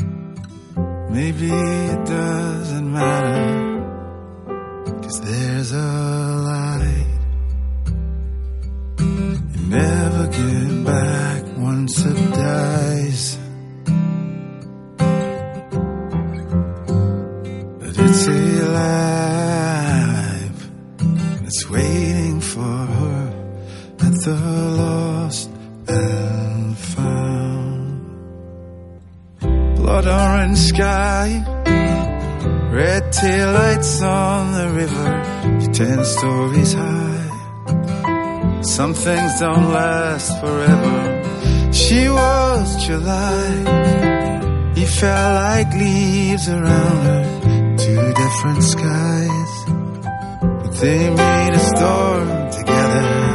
[1.10, 3.46] Maybe it doesn't matter,
[5.02, 5.86] cause there's a
[6.50, 7.06] light.
[8.98, 12.95] You never get back once it dies.
[24.26, 25.50] The lost
[25.86, 28.00] and found.
[29.76, 31.26] Blood orange sky.
[32.72, 35.10] Red taillights on the river.
[35.72, 38.62] Ten stories high.
[38.62, 40.98] Some things don't last forever.
[41.72, 43.48] She was July.
[44.74, 47.24] He fell like leaves around her.
[47.78, 49.52] Two different skies.
[50.60, 53.25] But they made a storm together.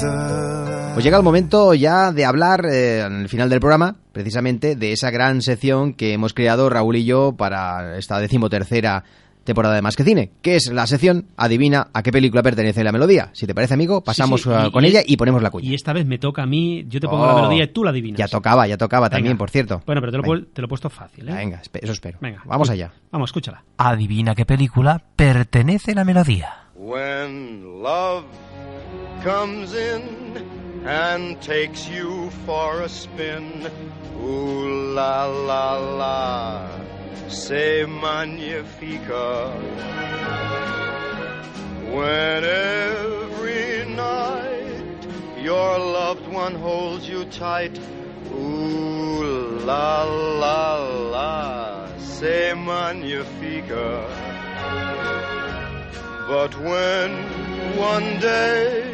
[0.00, 4.92] Pues llega el momento ya de hablar eh, en el final del programa, precisamente, de
[4.92, 9.04] esa gran sección que hemos creado Raúl y yo para esta decimotercera
[9.44, 12.92] temporada de Más que Cine, que es la sección Adivina a qué película pertenece la
[12.92, 13.30] melodía.
[13.32, 15.66] Si te parece, amigo, pasamos Sí, sí, y- con y- ella y ponemos la cuña.
[15.68, 17.82] Y esta vez me toca a mí, yo te pongo la Oh, melodía y tú
[17.82, 18.18] la adivinas.
[18.18, 19.38] Ya tocaba, ya tocaba también, Venga.
[19.38, 19.82] por cierto.
[19.86, 21.32] Bueno, pero te lo, te he puesto fácil, ¿eh?
[21.34, 22.18] Venga, eso espero.
[22.20, 22.42] Venga.
[22.44, 22.92] Vamos allá.
[23.10, 23.64] Vamos, escúchala.
[23.78, 26.50] Adivina qué película pertenece la melodía.
[26.76, 28.24] When love
[29.22, 33.68] comes in and takes you for a spin,
[34.22, 36.68] ooh la la la,
[37.28, 39.50] say magnifica.
[41.90, 45.06] When every night
[45.42, 47.76] your loved one holds you tight,
[48.32, 50.76] ooh la la
[51.14, 54.06] la, say magnifica.
[56.28, 57.10] But when
[57.78, 58.87] one day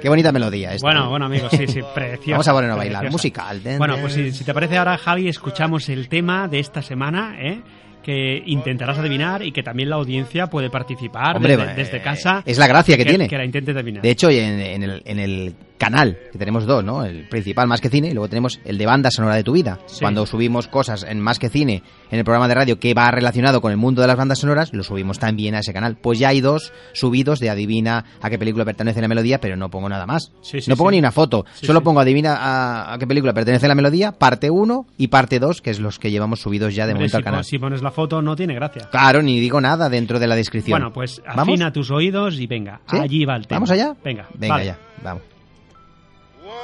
[0.00, 0.86] Qué bonita melodía esta.
[0.86, 2.32] Bueno, bueno, amigos, sí, sí, preciosa.
[2.32, 3.10] Vamos a ponernos a bailar.
[3.10, 3.60] Musical.
[3.78, 7.62] Bueno, pues si, si te parece ahora, Javi, escuchamos el tema de esta semana, ¿eh?
[8.02, 12.42] que intentarás adivinar y que también la audiencia puede participar Hombre, desde, eh, desde casa.
[12.46, 13.28] es la gracia que tiene.
[13.28, 14.02] Que la intentes adivinar.
[14.02, 17.04] De hecho, en, en el, en el canal, que tenemos dos, ¿no?
[17.04, 19.78] El principal, Más que Cine, y luego tenemos el de Banda Sonora de tu Vida.
[19.86, 20.00] Sí.
[20.00, 23.60] Cuando subimos cosas en Más que Cine, en el programa de radio que va relacionado
[23.60, 25.96] con el mundo de las bandas sonoras, lo subimos también a ese canal.
[25.96, 29.70] Pues ya hay dos subidos de adivina a qué película pertenece la melodía, pero no
[29.70, 30.32] pongo nada más.
[30.42, 33.68] Sí, sí, no pongo ni una foto, solo pongo adivina a, a qué película pertenece
[33.68, 36.94] la melodía, parte 1 y parte 2, que es los que llevamos subidos ya de
[36.94, 37.44] momento si, al canal.
[37.44, 38.88] si pones la foto no tiene gracia.
[38.90, 40.78] Claro, ni digo nada dentro de la descripción.
[40.80, 41.42] Bueno, pues ¿Vamos?
[41.48, 43.56] afina tus oídos y venga, allí va el tema.
[43.60, 43.94] ¿Vamos allá?
[44.04, 44.66] Venga, Venga vale.
[44.66, 45.22] ya, vamos.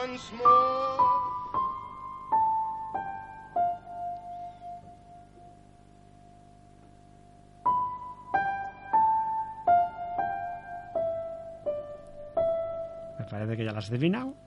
[0.03, 0.33] Once.
[13.19, 14.44] Me parece que ya la has adivinado.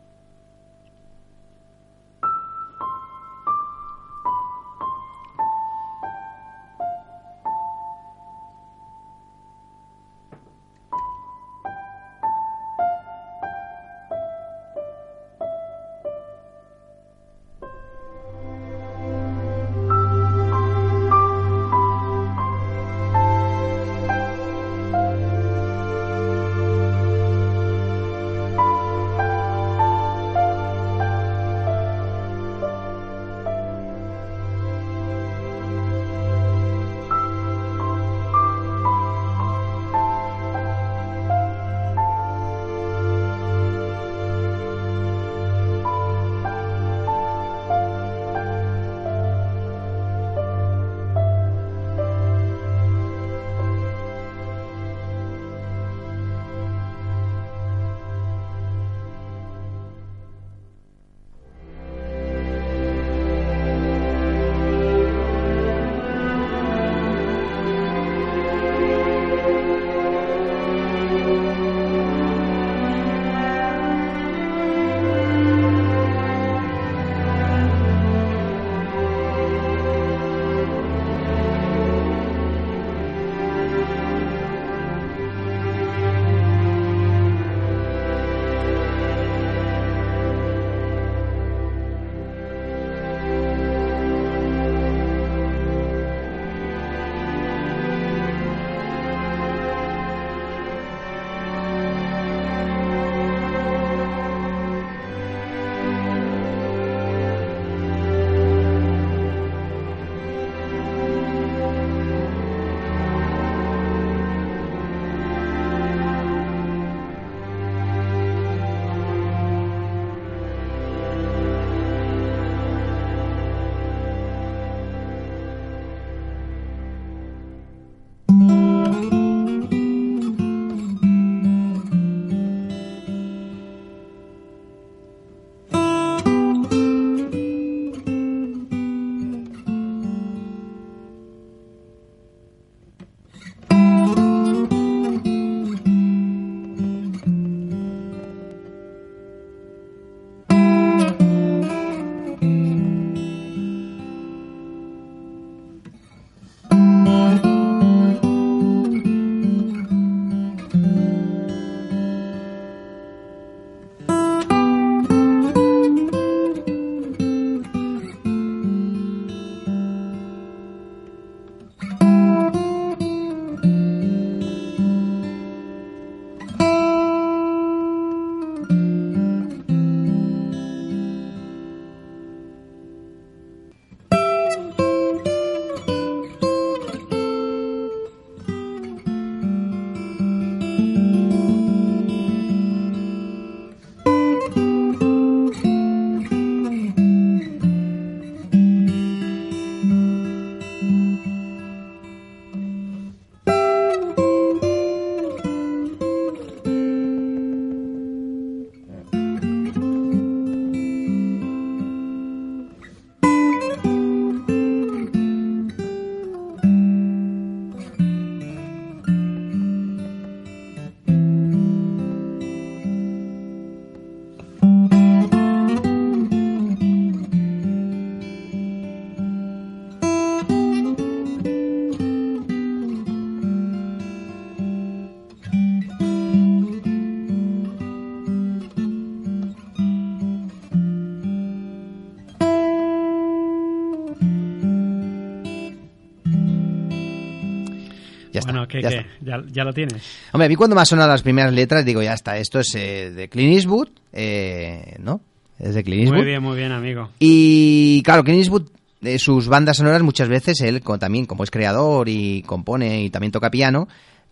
[248.81, 249.05] ¿Qué, Ya qué?
[249.21, 250.01] ¿Ya, ya lo tienes.
[250.31, 252.73] Hombre, a mí cuando me han sonado las primeras letras digo, ya está, esto es
[252.75, 255.21] eh, de Clint Eastwood, eh, ¿no?
[255.59, 256.17] Es de Clint Eastwood.
[256.19, 257.09] Muy bien, muy bien, amigo.
[257.19, 258.69] Y claro, Clint Eastwood,
[259.01, 263.31] eh, sus bandas sonoras muchas veces, él también como es creador y compone y también
[263.31, 263.87] toca piano,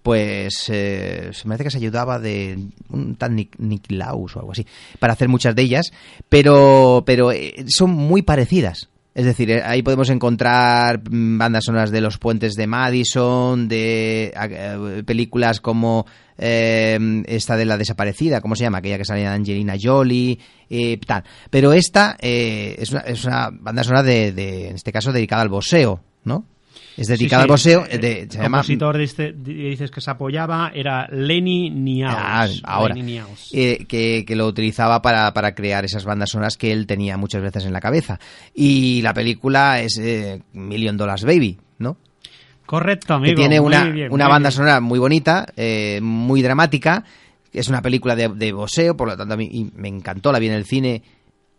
[0.05, 3.55] pues eh, se me hace que se ayudaba de un tal Nick,
[3.91, 4.63] o algo así,
[4.99, 5.91] para hacer muchas de ellas,
[6.29, 8.87] pero, pero eh, son muy parecidas.
[9.15, 14.33] Es decir, eh, ahí podemos encontrar mm, bandas sonoras de Los Puentes de Madison, de
[14.35, 16.05] eh, películas como
[16.37, 18.79] eh, esta de la desaparecida, ¿cómo se llama?
[18.79, 20.37] Aquella que salía Angelina Jolie,
[20.69, 21.23] eh, tal.
[21.49, 25.43] Pero esta eh, es, una, es una banda sonora de, de, en este caso, dedicada
[25.43, 26.45] al boxeo, ¿no?
[26.97, 27.75] Es dedicada Sí, al sí.
[27.75, 27.85] boxeo.
[27.89, 32.13] eh, de- El se compositor este, di- dices que se apoyaba era Lenny Niaus.
[32.15, 32.95] Ah, ahora.
[32.95, 33.49] Lenny Niaus.
[33.53, 37.41] eh, que, que lo utilizaba para, para crear esas bandas sonoras que él tenía muchas
[37.41, 38.19] veces en la cabeza.
[38.53, 41.97] Y la película es eh, Million Dollars Baby, ¿no?
[42.65, 43.31] Correcto, amigo.
[43.35, 44.55] que tiene muy una, bien, una muy banda bien.
[44.57, 47.03] sonora muy bonita, eh, muy dramática.
[47.53, 50.39] Es una película de, de boxeo, por lo tanto a mí y me encantó, la
[50.39, 51.01] vi en el cine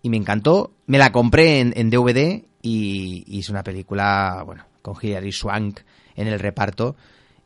[0.02, 0.72] y me encantó.
[0.86, 4.64] Me la compré en, en DVD y, y es una película, bueno,
[4.95, 5.80] con Hilary Swank
[6.14, 6.97] en el reparto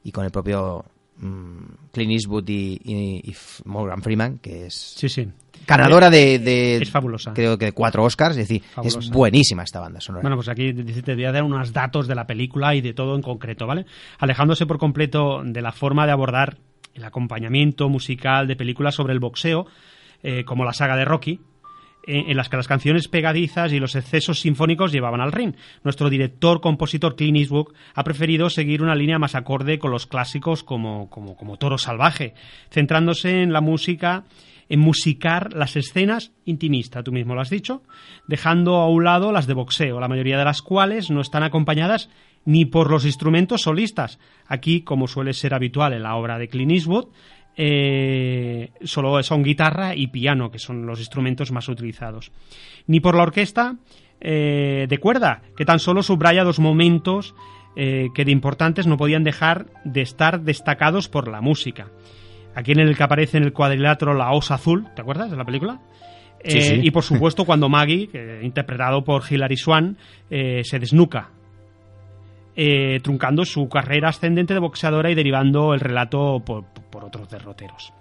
[0.05, 0.85] y con el propio
[1.19, 5.29] mm, Clint Eastwood y, y- y F- Morgan Freeman, que es Sí, sí.
[5.67, 7.33] ganadora de, de- Es fabulosa.
[7.35, 10.23] creo que de cuatro Oscars, es decir, es buenísima esta banda sonora.
[10.23, 13.15] Bueno, pues aquí te voy a dar unos datos de la película y de todo
[13.17, 13.85] en concreto, ¿vale?
[14.19, 16.57] Alejándose por completo de la forma de abordar
[16.95, 19.67] el acompañamiento musical de películas sobre el boxeo,
[20.23, 21.41] eh, como la saga de Rocky,
[22.07, 25.55] en las que las canciones pegadizas y los excesos sinfónicos llevaban al ring.
[25.85, 30.63] Nuestro director, compositor Clint Eastwood ha preferido seguir una línea más acorde con los clásicos
[30.63, 32.35] como, como, como Toro Salvaje,
[32.71, 34.25] centrándose en la música
[34.71, 37.83] en musicar las escenas intimistas, tú mismo lo has dicho,
[38.29, 42.09] dejando a un lado las de boxeo, la mayoría de las cuales no están acompañadas
[42.45, 44.21] ni por los instrumentos solistas.
[44.47, 47.09] Aquí, como suele ser habitual en la obra de Clint Eastwood,
[47.57, 52.33] eh, solo son guitarra y piano, que son los instrumentos más utilizados.
[52.87, 53.77] Ni por la orquesta
[54.21, 57.35] eh, de cuerda, que tan solo subraya dos momentos
[57.77, 61.89] eh, que de importantes no podían dejar de estar destacados por la música.
[62.55, 65.45] Aquí en el que aparece en el cuadrilátero La Osa Azul, ¿te acuerdas de la
[65.45, 65.81] película?
[66.43, 66.81] Sí, sí.
[66.83, 68.09] Y por supuesto cuando Maggie,
[68.43, 69.99] interpretado por Hilary Swan,
[70.31, 71.31] se desnuca,
[72.57, 76.65] eh, truncando su carrera ascendente de boxeadora y derivando el relato por,
[77.05, 77.93] otros derroteros.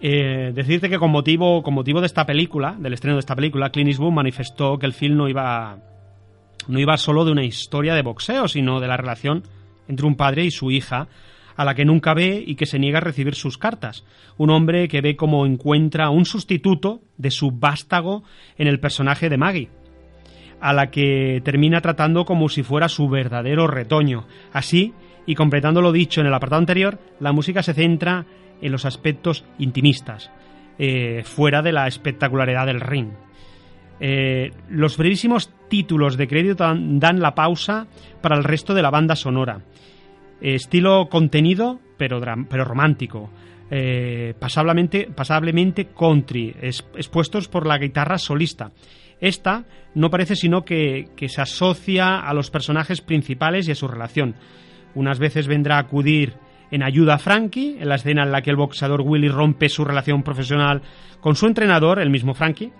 [0.00, 3.70] Eh, decirte que con motivo, con motivo de esta película, del estreno de esta película,
[3.70, 5.78] Clint Eastwood manifestó que el film no iba,
[6.68, 9.42] no iba solo de una historia de boxeo, sino de la relación
[9.88, 11.08] entre un padre y su hija,
[11.56, 14.06] a la que nunca ve y que se niega a recibir sus cartas.
[14.38, 18.22] Un hombre que ve cómo encuentra un sustituto de su vástago
[18.56, 19.68] en el personaje de Maggie,
[20.60, 24.26] a la que termina tratando como si fuera su verdadero retoño.
[24.52, 24.92] Así,
[25.26, 28.26] y completando lo dicho en el apartado anterior, la música se centra
[28.60, 30.30] en los aspectos intimistas,
[30.78, 33.08] eh, fuera de la espectacularidad del ring.
[34.00, 37.86] Eh, los brevísimos títulos de crédito dan, la pausa
[38.22, 39.60] para el resto de la banda sonora.
[40.40, 42.18] Eh, estilo contenido, pero,
[42.64, 43.30] romántico.
[44.38, 48.72] Pasablemente, country, es- expuestos por la guitarra solista.
[49.20, 49.64] Esta
[49.94, 54.34] no parece sino que, se asocia a los personajes principales y a su relación.
[54.94, 56.34] Unas veces vendrá a acudir
[56.70, 59.84] en ayuda a Frankie, en la escena en la que el boxeador Willy rompe su
[59.84, 60.82] relación profesional
[61.20, 62.72] con su entrenador, el mismo Frankie,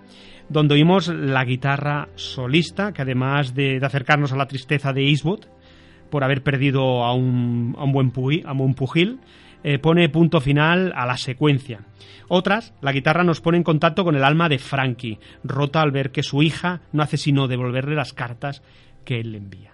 [0.49, 5.45] donde oímos la guitarra solista, que además de, de acercarnos a la tristeza de Eastwood,
[6.09, 9.19] por haber perdido a un, a un buen, pugil, a un buen pugil,
[9.63, 11.81] eh, pone punto final a la secuencia.
[12.27, 16.11] Otras, la guitarra nos pone en contacto con el alma de Frankie, rota al ver
[16.11, 18.61] que su hija no hace sino devolverle las cartas
[19.03, 19.71] que él le envía.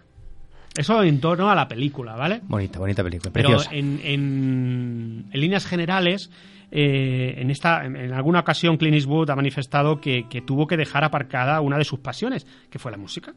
[0.75, 2.41] Eso en torno a la película, ¿vale?
[2.43, 3.75] Bonita, bonita película, Pero preciosa.
[3.75, 6.29] en, en- en líneas generales,
[6.71, 10.77] eh, en, esta, en, en alguna ocasión Clint Eastwood ha manifestado que, que tuvo que
[10.77, 13.33] dejar aparcada una de sus pasiones, que fue la música,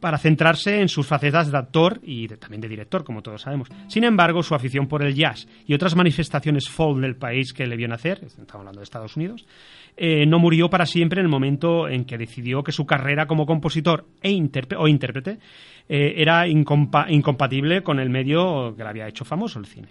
[0.00, 3.68] para centrarse en sus facetas de actor y de- también de director, como todos sabemos.
[3.88, 7.76] Sin embargo, su afición por el jazz y otras manifestaciones folk del país que le
[7.76, 9.46] vio nacer, estamos hablando de Estados Unidos,
[9.96, 13.46] eh, no murió para siempre en el momento en que decidió que su carrera como
[13.46, 15.38] compositor e intérpre- o intérprete
[15.88, 19.88] eh, era incompa- incompatible con el medio que le había hecho famoso, el cine.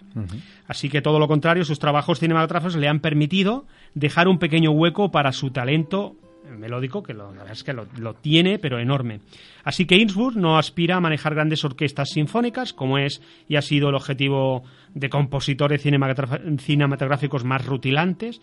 [0.66, 5.10] Así que todo lo contrario, sus trabajos cinematográficos le han permitido dejar un pequeño hueco
[5.10, 6.16] para su talento
[6.50, 9.20] melódico, que lo, la verdad es que lo, tiene, pero enorme.
[9.64, 13.88] Así que Innsbruck no aspira a manejar grandes orquestas sinfónicas, como es y ha sido
[13.88, 14.62] el objetivo
[14.94, 18.40] de compositores cinematográficos más rutilantes.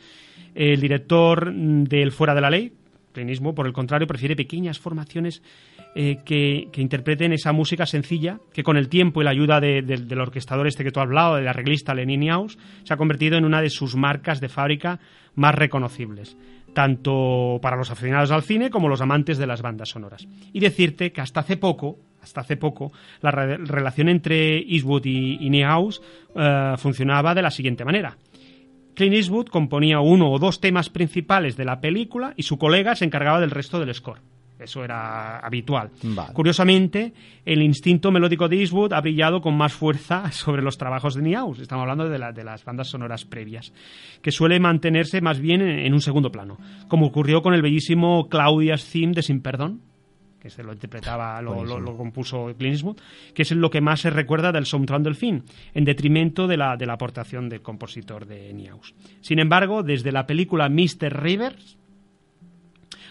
[0.56, 2.74] El director del Fuera de la Ley,
[3.16, 5.42] Eastwood, por el contrario, prefiere pequeñas formaciones
[5.96, 9.98] eh, que, interpreten esa música sencilla, que con el tiempo y la ayuda de- de-
[9.98, 13.44] del orquestador este que tú has hablado, del arreglista Lenin Yaus, se ha convertido en
[13.44, 15.00] una de sus marcas de fábrica
[15.36, 16.38] más reconocibles,
[16.74, 20.28] tanto para los aficionados al cine como los amantes de las bandas sonoras.
[20.54, 22.92] Y decirte que hasta hace poco, hasta hace poco,
[23.22, 28.18] la re- relación entre Eastwood y, y eh, funcionaba de la siguiente manera.
[28.94, 33.06] Clint Eastwood componía uno o dos temas principales de la película y su colega se
[33.06, 34.20] encargaba del resto del score.
[34.62, 35.90] Eso era habitual.
[36.04, 36.34] Vale.
[36.34, 37.14] Curiosamente,
[37.46, 41.60] el instinto melódico de Eastwood ha brillado con más fuerza sobre los trabajos de Niehaus.
[41.60, 43.74] Estamos hablando de, la- de las bandas sonoras previas,
[44.22, 46.58] que suele mantenerse más bien en, en un segundo plano,
[46.88, 49.82] como ocurrió con el bellísimo Claudia's Theme de Sin Perdón,
[50.40, 51.80] que se lo interpretaba, lo, lo- Buenísimo.
[51.92, 52.98] lo compuso Clint Eastwood,
[53.36, 55.44] que es lo que más se recuerda del soundtrack del film,
[55.76, 58.96] en detrimento de la, de la aportación del compositor de Niehaus.
[59.22, 61.22] Sin embargo, desde la película Mr.
[61.22, 61.78] Rivers,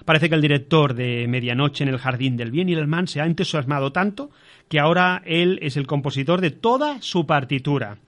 [0.04, 3.20] Parece que el director de Medianoche en el Jardín del Bien y el Mal se
[3.20, 4.30] ha entusiasmado tanto
[4.68, 7.98] que ahora él es el compositor de toda su partitura,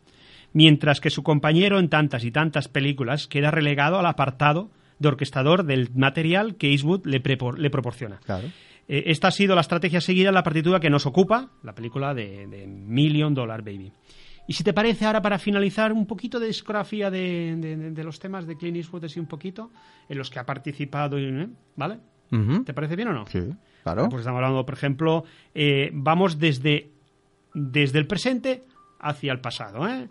[0.53, 5.65] mientras que su compañero en tantas y tantas películas queda relegado al apartado de orquestador
[5.65, 7.21] del material que Eastwood le,
[7.71, 8.21] proporciona.
[8.25, 8.49] Claro.
[8.89, 12.15] Eh, esta ha sido la estrategia seguida en la partitura que nos ocupa, la película
[12.15, 13.93] de, de Million Dollar Baby.
[14.47, 17.57] Y si te parece, ahora para finalizar, un poquito de discografía de,
[17.95, 19.71] de- los temas de Clint Eastwood, así un poquito,
[20.09, 21.49] en los que ha participado, ¿eh?
[21.77, 21.99] ¿vale?
[22.65, 23.27] ¿Te parece bien o no?
[23.27, 23.41] Sí,
[23.83, 24.09] claro.
[24.09, 25.25] Pues estamos hablando, por ejemplo,
[25.55, 26.91] eh, vamos desde,
[27.55, 28.65] desde el presente
[28.99, 29.87] hacia el pasado.
[29.87, 30.09] ¿eh?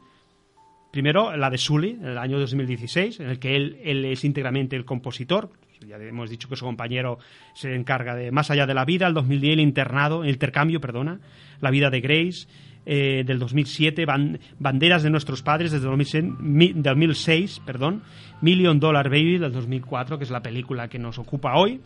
[0.91, 4.75] Primero, la de Sully, en el año 2016, en el que él, él es íntegramente
[4.75, 5.49] el compositor.
[5.88, 7.17] Ya hemos dicho que su compañero
[7.55, 11.19] se encarga de Más allá de la vida, el 2010 el internado, el intercambio, perdona,
[11.59, 12.47] La vida de Grace,
[12.93, 18.01] eh, del 2007, Ban- Banderas de nuestros padres, desde 2006, mi- 2006, perdón,
[18.41, 21.79] Million Dollar Baby, del 2004, que es la película que nos ocupa hoy,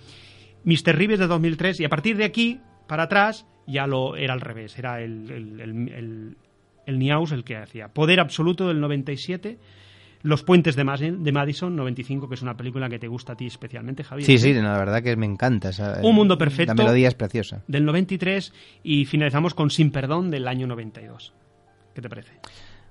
[0.63, 0.95] Mr.
[0.95, 4.79] Rivers de 2003, y a partir de aquí, para atrás, ya lo era al revés,
[4.79, 6.37] era el, el, el, el-
[6.87, 7.87] el Niaus el que hacía.
[7.89, 9.57] Poder Absoluto del 97,
[10.23, 14.03] Los Puentes de, Madison, 95, que es una película que te gusta a ti especialmente,
[14.03, 14.25] Javier.
[14.25, 15.69] Sí, sí, no, la verdad que me encanta.
[15.69, 16.73] esa- Un mundo perfecto.
[16.73, 17.61] La melodía es preciosa.
[17.67, 18.53] Del 93
[18.83, 21.33] y finalizamos con Sin Perdón del año 92.
[21.93, 22.31] ¿Qué te parece?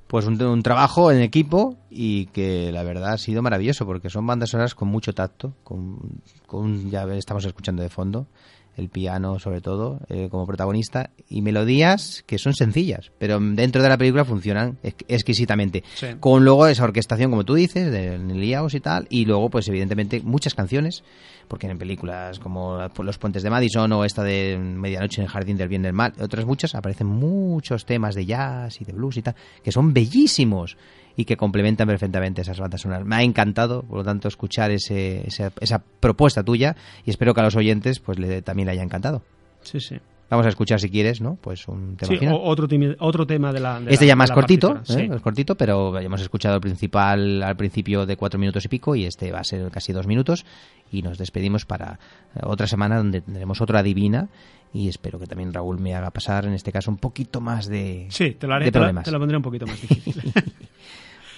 [0.07, 4.27] Pues un, un trabajo en equipo y que la verdad ha sido maravilloso porque son
[4.27, 5.99] bandas sonoras con mucho tacto, con,
[6.47, 8.29] con ya estamos escuchando de fondo
[8.77, 13.89] el piano sobre todo eh, como protagonista y melodías que son sencillas, pero dentro de
[13.89, 15.83] la película funcionan ex- exquisitamente.
[15.95, 16.07] Sí.
[16.21, 20.21] Con luego esa orquestación como tú dices de Liaos y tal y luego pues evidentemente
[20.23, 21.05] muchas canciones
[21.49, 25.57] porque en películas como Los Puentes de Madison o esta de Medianoche en el Jardín
[25.59, 29.19] del Bien y del Mal, otras muchas, aparecen muchos temas de jazz y de blues
[29.19, 30.77] y tal, que son bellísimos
[31.17, 33.05] y que complementan perfectamente esas bandas sonoras.
[33.07, 37.41] Me ha encantado, por lo tanto, escuchar ese, esa, esa propuesta tuya y espero que
[37.41, 39.23] a los oyentes pues le, también le haya encantado.
[39.63, 39.97] Sí, sí.
[40.31, 41.37] Vamos a escuchar, si quieres, ¿no?
[41.41, 42.35] Pues un tema Sí, final.
[42.43, 42.67] otro,
[43.01, 43.79] otro tema de la.
[43.79, 44.81] de Este la- ya más la cortito, ¿eh?
[44.85, 45.09] sí.
[45.15, 49.05] es cortito, pero hemos escuchado el principal al principio de cuatro minutos y pico y
[49.05, 50.45] este va a ser casi dos minutos
[50.91, 51.99] y nos despedimos para
[52.35, 54.29] eh, otra semana donde tendremos otra divina
[54.73, 58.07] y espero que también Raúl me haga pasar en este caso un poquito más de,
[58.09, 59.05] Sí, te lo haré, de te problemas.
[59.05, 60.33] te lo pondré un poquito más difícil.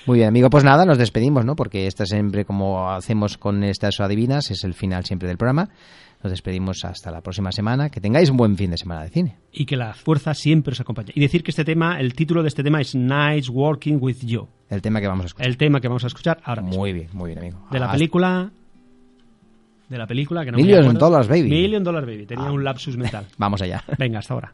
[0.06, 1.56] Muy bien, amigo, pues nada, nos despedimos, ¿no?
[1.56, 5.68] Porque esta siempre, como hacemos con estas adivinas, es el final siempre del programa.
[6.22, 7.90] Nos despedimos hasta la próxima semana.
[7.90, 9.36] Que tengáis un buen fin de semana de cine.
[9.52, 11.12] y que la fuerza siempre os acompañe.
[11.14, 14.48] Y decir que este tema, el título de este tema es Nights Working with You.
[14.70, 15.46] El tema que vamos a escuchar.
[15.48, 16.78] El tema que vamos a escuchar ahora mismo.
[16.80, 17.58] Muy bien, muy bien, amigo.
[17.70, 18.50] De la Hasta- película.
[19.88, 20.94] De la película que no me Million.
[20.94, 21.48] Dollars Baby.
[21.48, 22.26] Million Dollar Baby.
[22.26, 22.52] Tenía Ah.
[22.52, 23.26] un lapsus mental.
[23.38, 23.84] Vamos allá.
[23.98, 24.52] Venga, hasta ahora.